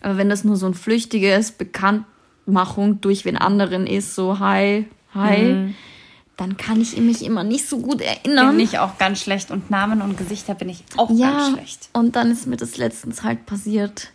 Aber 0.00 0.16
wenn 0.16 0.28
das 0.28 0.44
nur 0.44 0.56
so 0.56 0.66
ein 0.66 0.74
flüchtiges 0.74 1.52
Bekanntmachung 1.52 3.00
durch 3.00 3.24
wen 3.24 3.36
anderen 3.36 3.86
ist, 3.86 4.14
so 4.14 4.38
hi, 4.38 4.86
hi, 5.14 5.74
dann 6.36 6.56
kann 6.56 6.80
ich 6.80 6.96
mich 6.96 7.24
immer 7.24 7.44
nicht 7.44 7.68
so 7.68 7.78
gut 7.78 8.00
erinnern. 8.00 8.56
Bin 8.56 8.64
ich 8.64 8.78
auch 8.78 8.98
ganz 8.98 9.20
schlecht 9.20 9.50
und 9.50 9.70
Namen 9.70 10.02
und 10.02 10.16
Gesichter 10.16 10.54
bin 10.54 10.68
ich 10.68 10.82
auch 10.96 11.10
Ja, 11.10 11.30
ganz 11.30 11.54
schlecht. 11.56 11.88
und 11.92 12.16
dann 12.16 12.30
ist 12.30 12.46
mir 12.46 12.56
das 12.56 12.76
letztens 12.76 13.22
halt 13.22 13.46
passiert, 13.46 14.10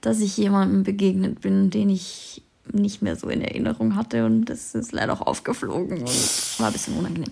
dass 0.00 0.20
ich 0.20 0.36
jemandem 0.36 0.82
begegnet 0.84 1.40
bin, 1.40 1.70
den 1.70 1.90
ich 1.90 2.42
nicht 2.70 3.00
mehr 3.02 3.16
so 3.16 3.28
in 3.28 3.40
Erinnerung 3.40 3.96
hatte 3.96 4.26
und 4.26 4.44
das 4.46 4.74
ist 4.74 4.92
leider 4.92 5.12
auch 5.14 5.22
aufgeflogen 5.26 5.98
und 6.02 6.58
war 6.60 6.66
ein 6.66 6.72
bisschen 6.72 6.96
unangenehm. 6.98 7.30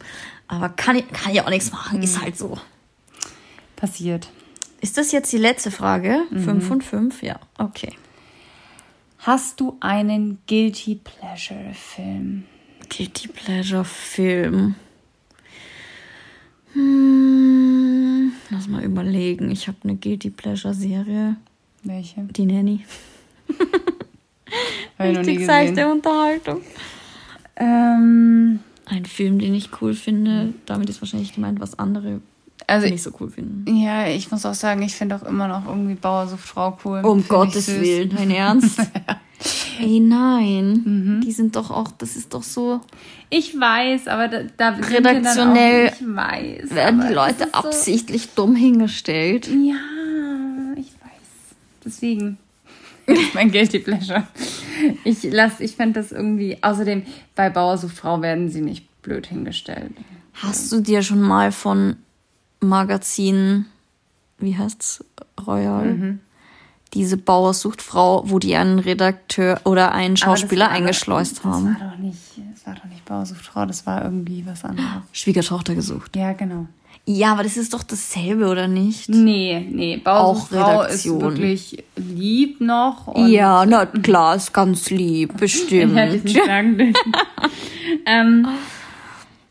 Aber 0.48 0.68
kann 0.70 0.96
ich, 0.96 1.06
kann 1.08 1.32
ich 1.32 1.40
auch 1.42 1.50
nichts 1.50 1.72
machen, 1.72 2.02
ist 2.02 2.20
halt 2.22 2.38
so. 2.38 2.56
Passiert. 3.76 4.28
Ist 4.80 4.96
das 4.98 5.12
jetzt 5.12 5.32
die 5.32 5.38
letzte 5.38 5.70
Frage? 5.70 6.20
Fünf 6.30 6.70
und 6.70 6.82
fünf? 6.84 7.22
Ja, 7.22 7.38
okay. 7.58 7.92
Hast 9.18 9.60
du 9.60 9.76
einen 9.80 10.38
Guilty 10.46 11.00
Pleasure 11.02 11.74
Film? 11.74 12.44
Guilty 12.88 13.28
Pleasure 13.28 13.84
Film. 13.84 14.74
Hm, 16.72 18.32
lass 18.50 18.68
mal 18.68 18.82
überlegen. 18.84 19.50
Ich 19.50 19.68
habe 19.68 19.78
eine 19.84 19.96
Guilty 19.96 20.30
Pleasure 20.30 20.74
Serie. 20.74 21.36
Welche? 21.82 22.22
Die 22.22 22.46
Nanny. 22.46 22.84
Richtig 24.98 25.44
seichte. 25.46 25.90
Unterhaltung. 25.90 26.62
Ähm, 27.56 28.60
Ein 28.86 29.04
Film, 29.04 29.38
den 29.38 29.54
ich 29.54 29.70
cool 29.80 29.94
finde, 29.94 30.52
damit 30.66 30.88
ist 30.88 31.00
wahrscheinlich 31.00 31.34
gemeint, 31.34 31.60
was 31.60 31.78
andere 31.78 32.20
also 32.66 32.88
nicht 32.88 33.02
so 33.02 33.12
cool 33.20 33.30
finden. 33.30 33.76
ja, 33.76 34.08
ich 34.08 34.30
muss 34.30 34.44
auch 34.44 34.54
sagen, 34.54 34.82
ich 34.82 34.94
finde 34.96 35.14
auch 35.16 35.22
immer 35.22 35.46
noch 35.46 35.66
irgendwie 35.66 35.94
Bauer 35.94 36.26
sucht 36.26 36.40
Frau 36.40 36.76
cool. 36.84 37.00
Um 37.04 37.18
Find 37.18 37.28
Gottes. 37.28 37.68
Willen, 37.68 38.10
dein 38.10 38.30
Ernst? 38.32 38.80
Ey, 39.78 40.00
nein. 40.00 41.20
Die 41.24 41.32
sind 41.32 41.56
doch 41.56 41.70
auch, 41.70 41.90
das 41.98 42.16
ist 42.16 42.32
doch 42.34 42.42
so, 42.42 42.80
Ich 43.30 43.58
weiß, 43.58 44.08
aber 44.08 44.28
da, 44.28 44.42
da 44.56 44.68
Redaktionell 44.70 45.88
auch, 45.88 45.92
ich 46.00 46.06
weiß, 46.16 46.74
werden 46.74 47.04
die 47.08 47.12
Leute 47.14 47.44
ist 47.44 47.52
so- 47.54 47.58
absichtlich 47.58 48.28
dumm 48.34 48.54
hingestellt. 48.56 49.48
Ja, 49.48 49.76
ich 50.76 50.92
weiß. 50.92 51.56
Deswegen. 51.84 52.38
Ist 53.06 53.34
mein 53.34 53.52
Guilty 53.52 53.78
Pleasure. 53.78 54.26
Ich 55.04 55.22
lass, 55.22 55.60
ich 55.60 55.76
fände 55.76 56.00
das 56.00 56.10
irgendwie. 56.10 56.58
Außerdem, 56.60 57.04
bei 57.36 57.50
Bauer 57.50 57.78
sucht 57.78 57.96
Frau 57.96 58.20
werden 58.20 58.48
sie 58.48 58.60
nicht 58.62 58.84
blöd 59.02 59.28
hingestellt. 59.28 59.92
Hast 60.32 60.72
du 60.72 60.80
dir 60.80 61.02
schon 61.02 61.20
mal 61.20 61.52
von 61.52 61.94
Magazin, 62.60 63.66
wie 64.38 64.56
heißt's, 64.56 65.04
Royal, 65.46 66.18
diese 66.94 67.16
Bauersuchtfrau, 67.16 68.24
wo 68.26 68.38
die 68.38 68.54
einen 68.56 68.78
Redakteur 68.78 69.60
oder 69.64 69.92
einen 69.92 70.16
Schauspieler 70.16 70.70
eingeschleust 70.70 71.44
haben? 71.44 71.76
Das 71.78 71.80
war 71.82 71.90
doch 71.90 71.98
nicht, 71.98 72.18
das 72.54 72.66
war 72.66 72.74
doch 72.74 72.84
nicht 72.84 73.04
Bauer 73.04 73.26
sucht 73.26 73.44
Frau, 73.44 73.66
das 73.66 73.86
war 73.86 74.04
irgendwie 74.04 74.44
was 74.46 74.64
anderes. 74.64 74.88
Schwiegertochter 75.12 75.74
gesucht. 75.74 76.16
Ja, 76.16 76.32
genau. 76.32 76.66
Ja, 77.08 77.32
aber 77.32 77.44
das 77.44 77.56
ist 77.56 77.72
doch 77.72 77.84
dasselbe, 77.84 78.48
oder 78.48 78.66
nicht? 78.66 79.08
Nee, 79.08 79.64
nee, 79.70 79.96
Bauer 79.98 80.34
sucht 80.36 80.48
Frau 80.48 80.82
ist 80.82 81.04
wirklich 81.04 81.84
lieb 81.94 82.60
noch. 82.60 83.14
Ja, 83.28 83.64
na 83.64 83.86
klar, 83.86 84.34
ist 84.34 84.52
ganz 84.52 84.90
lieb, 84.90 85.36
bestimmt. 85.38 85.94
Hätte 85.94 86.16
ich 86.16 86.24
nicht 86.24 86.44
sagen 86.44 86.78
dürfen. 86.78 87.12
ähm, 88.06 88.48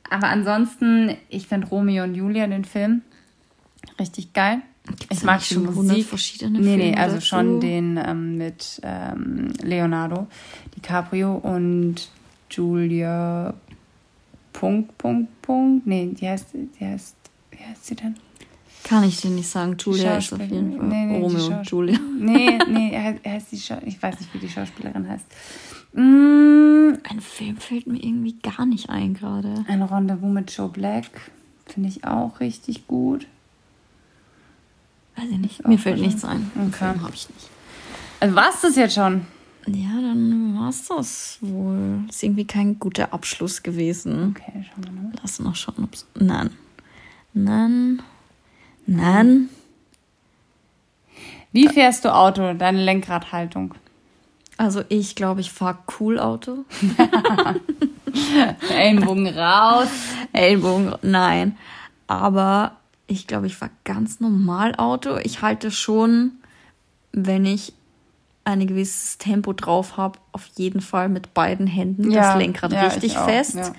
aber 0.09 0.27
ansonsten, 0.27 1.15
ich 1.29 1.47
finde 1.47 1.67
Romeo 1.67 2.03
und 2.03 2.15
Julia, 2.15 2.47
den 2.47 2.65
Film, 2.65 3.01
richtig 3.99 4.33
geil. 4.33 4.61
Ich 5.09 5.19
da 5.19 5.25
mag 5.25 5.39
die 5.39 5.53
schon 5.53 5.67
100 5.67 5.85
Musik. 5.97 6.05
verschiedene 6.07 6.59
nee, 6.59 6.75
nee, 6.75 6.83
Filme 6.83 6.97
also 6.97 7.15
dazu? 7.15 7.25
schon 7.27 7.59
den 7.59 7.97
ähm, 8.03 8.37
mit 8.37 8.79
ähm, 8.83 9.53
Leonardo 9.61 10.27
DiCaprio 10.75 11.35
und 11.35 12.09
Julia 12.51 13.53
Punkt, 14.53 14.97
Punkt, 14.97 15.41
Punkt. 15.41 15.85
Nee, 15.87 16.11
die 16.13 16.27
heißt, 16.27 16.47
die 16.53 16.85
heißt, 16.85 17.15
wie 17.51 17.63
heißt 17.63 17.85
sie 17.85 17.95
denn? 17.95 18.15
Kann 18.83 19.03
ich 19.03 19.19
dir 19.19 19.31
nicht 19.31 19.47
sagen. 19.49 19.75
Julia 19.79 20.17
ist 20.17 20.31
auf 20.31 20.39
jeden 20.39 20.77
Fall 20.77 20.85
Nee, 20.87 21.05
nee, 21.05 21.19
Romeo 21.19 21.45
und 21.47 21.69
Julia. 21.69 21.99
Nee, 22.19 22.59
nee, 22.67 22.91
er 22.93 23.03
heißt, 23.03 23.25
heißt 23.25 23.51
die 23.51 23.59
Schau 23.59 23.77
ich 23.85 24.01
weiß 24.01 24.19
nicht, 24.19 24.33
wie 24.33 24.37
die 24.39 24.49
Schauspielerin 24.49 25.09
heißt. 25.09 25.25
Mm, 25.93 26.93
Ein 27.09 27.19
Film 27.21 27.57
fällt 27.57 27.87
mir 27.87 28.01
irgendwie 28.03 28.35
gar 28.43 28.65
nicht 28.65 28.89
ein 28.89 29.13
gerade. 29.15 29.65
Ein 29.67 29.81
Rendezvous 29.81 30.31
mit 30.31 30.51
Joe 30.55 30.69
Black 30.69 31.09
finde 31.65 31.89
ich 31.89 32.03
auch 32.05 32.39
richtig 32.39 32.85
gut. 32.87 33.27
Weiß 35.25 35.31
ich 35.33 35.39
nicht. 35.39 35.67
Mir 35.67 35.79
fällt 35.79 35.99
nichts 35.99 36.23
ein. 36.23 36.51
Okay. 36.67 36.93
Habe 37.01 37.13
ich 37.13 37.27
nicht. 37.29 37.49
Also 38.19 38.35
war's 38.35 38.61
das 38.61 38.75
jetzt 38.75 38.95
schon? 38.95 39.25
Ja, 39.65 39.99
dann 39.99 40.55
war's 40.59 40.85
das 40.87 41.39
wohl. 41.41 42.03
Ist 42.07 42.21
irgendwie 42.21 42.45
kein 42.45 42.77
guter 42.77 43.11
Abschluss 43.13 43.63
gewesen. 43.63 44.35
Okay, 44.35 44.65
schauen 44.69 44.83
wir 44.83 44.91
mal. 44.91 45.11
Lass 45.21 45.39
noch 45.39 45.55
schauen, 45.55 45.83
ob's. 45.83 46.05
Nein. 46.13 46.51
Nein. 47.33 48.03
Nein. 48.85 49.49
Wie 51.51 51.67
fährst 51.67 52.05
du 52.05 52.13
Auto? 52.13 52.53
Deine 52.53 52.83
Lenkradhaltung? 52.83 53.73
Also 54.57 54.83
ich 54.89 55.15
glaube, 55.15 55.41
ich 55.41 55.51
fahre 55.51 55.79
cool 55.99 56.19
Auto. 56.19 56.65
Ellenbogen 58.69 59.27
raus. 59.27 59.89
Ellbogen, 60.31 60.93
nein. 61.01 61.57
Aber 62.07 62.77
ich 63.07 63.27
glaube, 63.27 63.47
ich 63.47 63.55
fahre 63.55 63.71
ganz 63.83 64.19
normal 64.19 64.75
Auto. 64.75 65.17
Ich 65.23 65.41
halte 65.41 65.71
schon, 65.71 66.31
wenn 67.11 67.45
ich 67.45 67.73
ein 68.43 68.65
gewisses 68.67 69.17
Tempo 69.17 69.53
drauf 69.53 69.97
habe, 69.97 70.19
auf 70.31 70.45
jeden 70.55 70.81
Fall 70.81 71.09
mit 71.09 71.33
beiden 71.33 71.67
Händen 71.67 72.11
Ja, 72.11 72.33
das 72.33 72.41
Lenkrad 72.41 72.71
ja, 72.71 72.83
richtig 72.83 73.13
ich 73.13 73.17
auch, 73.17 73.25
fest. 73.27 73.55
ja. 73.55 73.73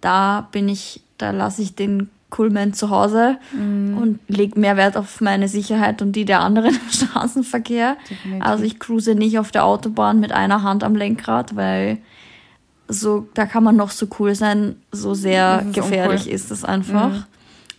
Da 0.00 0.48
bin 0.52 0.68
ich, 0.68 1.02
da 1.18 1.30
lasse 1.30 1.60
ich 1.62 1.74
den 1.74 2.08
Coolman 2.30 2.74
zu 2.74 2.90
Hause 2.90 3.38
und 3.54 4.18
lege 4.28 4.60
mehr 4.60 4.76
Wert 4.76 4.98
auf 4.98 5.20
meine 5.22 5.48
Sicherheit 5.48 6.02
und 6.02 6.12
die 6.12 6.26
der 6.26 6.40
anderen 6.40 6.74
im 6.74 6.90
Straßenverkehr. 6.90 7.96
Definitiv. 8.08 8.44
Also 8.44 8.64
ich 8.64 8.78
cruise 8.78 9.14
nicht 9.14 9.38
auf 9.38 9.50
der 9.50 9.64
Autobahn 9.64 10.20
mit 10.20 10.32
einer 10.32 10.62
Hand 10.62 10.84
am 10.84 10.94
Lenkrad, 10.94 11.56
weil 11.56 11.98
so, 12.86 13.28
da 13.34 13.46
kann 13.46 13.64
man 13.64 13.76
noch 13.76 13.90
so 13.90 14.06
cool 14.18 14.34
sein, 14.34 14.76
so 14.92 15.14
sehr 15.14 15.64
gefährlich 15.72 16.22
uncool. 16.22 16.34
ist 16.34 16.50
es 16.50 16.64
einfach. 16.64 17.26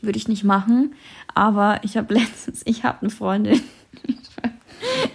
Würde 0.01 0.17
ich 0.17 0.27
nicht 0.27 0.43
machen. 0.43 0.93
Aber 1.33 1.79
ich 1.83 1.97
habe 1.97 2.13
letztens, 2.13 2.61
ich 2.65 2.83
habe 2.83 3.01
eine 3.01 3.09
Freundin, 3.09 3.61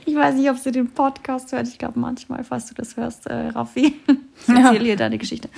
Ich 0.04 0.14
weiß 0.14 0.34
nicht, 0.34 0.50
ob 0.50 0.58
sie 0.58 0.72
den 0.72 0.90
Podcast 0.90 1.52
hört. 1.52 1.66
Ich 1.68 1.78
glaube 1.78 1.98
manchmal, 1.98 2.44
falls 2.44 2.66
du 2.66 2.74
das 2.74 2.96
hörst, 2.96 3.26
äh, 3.26 3.48
Raffi. 3.48 3.94
Ich 4.46 4.54
erzähle 4.54 4.84
dir 4.84 4.96
deine 4.96 5.16
Geschichte. 5.16 5.48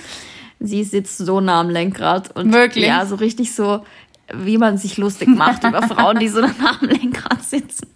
Sie 0.59 0.83
sitzt 0.83 1.17
so 1.17 1.41
nah 1.41 1.59
am 1.59 1.69
Lenkrad 1.69 2.35
und 2.37 2.53
Wirklich? 2.53 2.85
ja, 2.85 3.05
so 3.05 3.15
richtig 3.15 3.53
so, 3.53 3.83
wie 4.33 4.57
man 4.57 4.77
sich 4.77 4.97
lustig 4.97 5.27
macht 5.27 5.63
über 5.63 5.81
Frauen, 5.87 6.19
die 6.19 6.29
so 6.29 6.41
nah 6.41 6.77
am 6.79 6.87
Lenkrad 6.87 7.43
sitzen. 7.43 7.87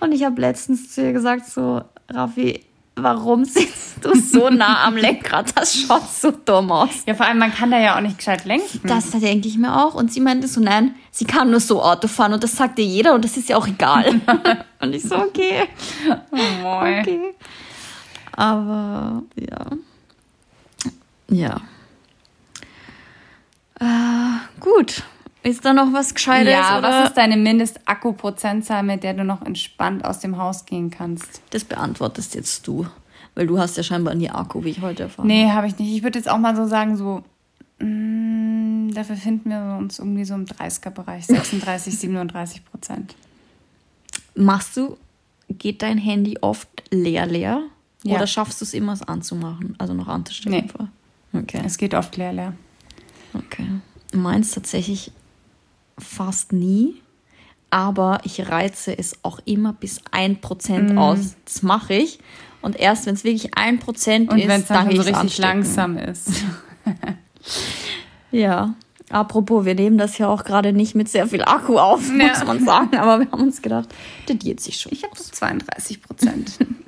Und 0.00 0.12
ich 0.12 0.24
habe 0.24 0.40
letztens 0.40 0.92
zu 0.92 1.02
ihr 1.02 1.12
gesagt, 1.12 1.46
so, 1.46 1.82
Raffi, 2.10 2.60
warum 2.96 3.44
sitzt 3.44 4.04
du 4.04 4.14
so 4.14 4.48
nah 4.50 4.84
am 4.84 4.96
Lenkrad? 4.96 5.56
Das 5.56 5.74
schaut 5.74 6.08
so 6.08 6.30
dumm 6.30 6.72
aus. 6.72 7.04
Ja, 7.06 7.14
vor 7.14 7.26
allem, 7.26 7.38
man 7.38 7.52
kann 7.52 7.70
da 7.70 7.78
ja 7.78 7.96
auch 7.96 8.00
nicht 8.00 8.18
gescheit 8.18 8.44
lenken. 8.44 8.80
Das 8.84 9.10
denke 9.10 9.48
ich 9.48 9.58
mir 9.58 9.76
auch. 9.76 9.94
Und 9.94 10.12
sie 10.12 10.20
meinte 10.20 10.48
so, 10.48 10.60
nein, 10.60 10.94
sie 11.10 11.24
kann 11.24 11.50
nur 11.50 11.60
so 11.60 11.82
Auto 11.82 12.08
fahren 12.08 12.32
und 12.32 12.42
das 12.42 12.56
sagt 12.56 12.78
dir 12.78 12.84
jeder 12.84 13.14
und 13.14 13.24
das 13.24 13.36
ist 13.36 13.48
ja 13.48 13.56
auch 13.56 13.66
egal. 13.66 14.20
und 14.80 14.94
ich 14.94 15.02
so, 15.02 15.16
okay. 15.16 15.68
Oh, 16.30 16.36
moi. 16.62 17.00
Okay. 17.00 17.34
Aber 18.32 19.22
ja. 19.36 19.66
Ja. 21.28 21.60
Äh, 23.80 24.60
gut. 24.60 25.02
Ist 25.44 25.62
da 25.62 25.74
noch 25.74 25.92
was 25.92 26.14
Gescheites? 26.14 26.52
Ja, 26.52 26.78
oder? 26.78 26.88
was 26.88 27.08
ist 27.08 27.18
deine 27.18 27.36
Mindestakku-Prozentzahl, 27.36 28.82
mit 28.82 29.02
der 29.02 29.12
du 29.12 29.24
noch 29.24 29.42
entspannt 29.42 30.02
aus 30.04 30.18
dem 30.20 30.38
Haus 30.38 30.64
gehen 30.64 30.90
kannst? 30.90 31.42
Das 31.50 31.64
beantwortest 31.64 32.34
jetzt 32.34 32.66
du. 32.66 32.86
Weil 33.34 33.46
du 33.46 33.58
hast 33.58 33.76
ja 33.76 33.82
scheinbar 33.82 34.14
nie 34.14 34.30
Akku, 34.30 34.64
wie 34.64 34.70
ich 34.70 34.80
heute 34.80 35.02
erfahren 35.04 35.26
Nee, 35.26 35.50
habe 35.50 35.66
ich 35.66 35.78
nicht. 35.78 35.94
Ich 35.94 36.02
würde 36.02 36.18
jetzt 36.18 36.30
auch 36.30 36.38
mal 36.38 36.56
so 36.56 36.66
sagen, 36.66 36.96
so, 36.96 37.22
mh, 37.78 38.94
da 38.94 39.02
befinden 39.02 39.50
wir 39.50 39.76
uns 39.76 39.98
irgendwie 39.98 40.24
so 40.24 40.34
im 40.34 40.46
30er-Bereich, 40.46 41.26
36, 41.26 41.98
37 41.98 42.64
Prozent. 42.64 43.14
Machst 44.34 44.76
du, 44.78 44.96
geht 45.50 45.82
dein 45.82 45.98
Handy 45.98 46.38
oft 46.40 46.68
leer 46.90 47.26
leer? 47.26 47.60
Ja. 48.02 48.16
Oder 48.16 48.26
schaffst 48.26 48.62
du 48.62 48.64
es 48.64 48.72
immer, 48.72 48.94
es 48.94 49.02
anzumachen? 49.02 49.74
Also 49.76 49.92
noch 49.92 50.08
anzustellen? 50.08 50.70
Nee. 51.32 51.38
Okay. 51.38 51.60
Es 51.66 51.76
geht 51.76 51.92
oft 51.92 52.16
leer, 52.16 52.32
leer. 52.32 52.54
Okay. 53.34 53.66
Meins 54.12 54.52
tatsächlich 54.52 55.10
fast 55.98 56.52
nie. 56.52 57.00
Aber 57.70 58.20
ich 58.24 58.48
reize 58.48 58.96
es 58.96 59.16
auch 59.24 59.40
immer 59.44 59.72
bis 59.72 60.00
1% 60.12 60.92
Mhm. 60.92 60.98
aus. 60.98 61.34
Das 61.44 61.62
mache 61.62 61.94
ich. 61.94 62.18
Und 62.62 62.76
erst 62.76 63.06
wenn 63.06 63.14
es 63.14 63.24
wirklich 63.24 63.54
1% 63.56 64.30
Und 64.30 64.38
ist, 64.38 64.48
dann 64.48 64.64
dann 64.68 64.86
schon 64.86 64.96
so 64.96 65.02
richtig 65.02 65.16
anstecken. 65.16 65.42
langsam 65.48 65.96
ist. 65.98 66.30
Ja. 68.30 68.74
Apropos, 69.10 69.64
wir 69.64 69.74
nehmen 69.74 69.98
das 69.98 70.16
ja 70.18 70.28
auch 70.28 70.44
gerade 70.44 70.72
nicht 70.72 70.94
mit 70.94 71.08
sehr 71.08 71.26
viel 71.28 71.44
Akku 71.44 71.78
auf, 71.78 72.08
Ja. 72.08 72.28
muss 72.28 72.44
man 72.46 72.64
sagen. 72.64 72.96
Aber 72.96 73.20
wir 73.20 73.30
haben 73.30 73.42
uns 73.42 73.60
gedacht, 73.62 73.88
das 74.26 74.38
geht 74.38 74.60
sich 74.60 74.80
schon. 74.80 74.92
Ich 74.92 75.04
habe 75.04 75.14
so 75.16 75.24
32 75.30 76.02
Prozent. 76.02 76.58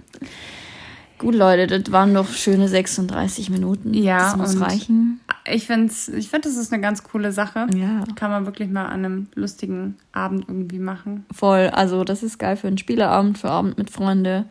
Gut, 1.18 1.34
Leute, 1.34 1.66
das 1.66 1.92
waren 1.92 2.12
doch 2.12 2.28
schöne 2.28 2.68
36 2.68 3.48
Minuten. 3.50 3.94
Ja, 3.94 4.18
Das 4.18 4.36
muss 4.36 4.60
reichen. 4.60 5.20
Ich 5.46 5.66
finde, 5.66 5.92
ich 6.16 6.28
find, 6.28 6.44
das 6.44 6.56
ist 6.56 6.72
eine 6.72 6.82
ganz 6.82 7.02
coole 7.04 7.32
Sache. 7.32 7.66
Ja. 7.74 8.04
Kann 8.16 8.30
man 8.30 8.44
wirklich 8.44 8.68
mal 8.68 8.86
an 8.86 9.04
einem 9.04 9.26
lustigen 9.34 9.96
Abend 10.12 10.44
irgendwie 10.48 10.78
machen. 10.78 11.24
Voll. 11.32 11.70
Also, 11.72 12.04
das 12.04 12.22
ist 12.22 12.38
geil 12.38 12.56
für 12.56 12.66
einen 12.68 12.78
Spieleabend, 12.78 13.38
für 13.38 13.50
Abend 13.50 13.78
mit 13.78 13.90
Freunde, 13.90 14.44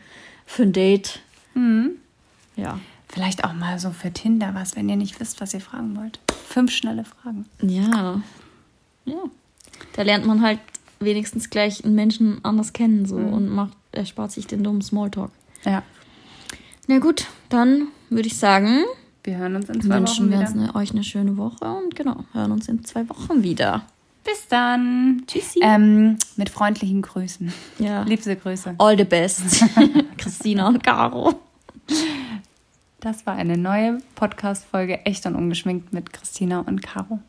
für 0.46 0.64
ein 0.64 0.74
Date. 0.74 1.20
Mhm. 1.54 1.92
Ja. 2.56 2.80
Vielleicht 3.08 3.44
auch 3.44 3.54
mal 3.54 3.78
so 3.80 3.92
für 3.92 4.12
Tinder 4.12 4.52
was, 4.56 4.76
wenn 4.76 4.90
ihr 4.90 4.96
nicht 4.96 5.20
wisst, 5.20 5.42
was 5.42 5.54
ihr 5.54 5.62
fragen 5.62 5.96
wollt. 5.96 6.20
Fünf 6.48 6.72
schnelle 6.72 7.06
Fragen. 7.06 7.46
Ja. 7.62 8.22
Ja. 9.06 9.24
Da 9.94 10.02
lernt 10.02 10.26
man 10.26 10.42
halt 10.42 10.60
wenigstens 11.00 11.50
gleich 11.50 11.86
einen 11.86 11.96
Menschen 11.96 12.44
anders 12.44 12.74
kennen 12.74 13.06
so 13.06 13.16
und 13.18 13.50
macht, 13.50 13.78
erspart 13.92 14.32
sich 14.32 14.48
den 14.48 14.64
dummen 14.64 14.82
Smalltalk. 14.82 15.32
Ja. 15.64 15.84
Na 16.88 17.00
gut, 17.00 17.26
dann 17.50 17.88
würde 18.10 18.28
ich 18.28 18.38
sagen, 18.38 18.84
Wir 19.24 19.38
hören 19.38 19.56
uns 19.56 19.70
in 19.70 19.82
zwei 19.82 19.96
wünschen 19.96 20.26
Wochen 20.26 20.32
wir 20.32 20.40
wieder. 20.40 20.50
uns 20.50 20.58
eine, 20.58 20.76
euch 20.76 20.92
eine 20.92 21.04
schöne 21.04 21.38
Woche 21.38 21.66
und 21.66 21.96
genau, 21.96 22.26
hören 22.34 22.52
uns 22.52 22.68
in 22.68 22.84
zwei 22.86 23.08
Wochen 23.10 23.42
wieder. 23.44 23.84
Bis 24.24 24.48
dann. 24.48 25.24
Tschüssi. 25.28 25.60
Ähm, 25.62 26.18
mit 26.36 26.50
freundlichen 26.50 27.02
Grüßen. 27.04 27.54
Ja. 27.80 28.04
Liebste 28.04 28.36
Grüße. 28.36 28.76
All 28.80 28.98
the 28.98 29.04
best. 29.04 29.64
Christina 30.18 30.68
und 30.68 30.84
Caro. 30.84 31.40
Das 33.00 33.26
war 33.28 33.36
eine 33.36 33.56
neue 33.58 34.00
Podcast-Folge 34.16 35.06
Echt 35.06 35.28
und 35.28 35.36
Ungeschminkt 35.36 35.94
mit 35.94 36.12
Christina 36.12 36.62
und 36.62 36.82
Caro. 36.82 37.20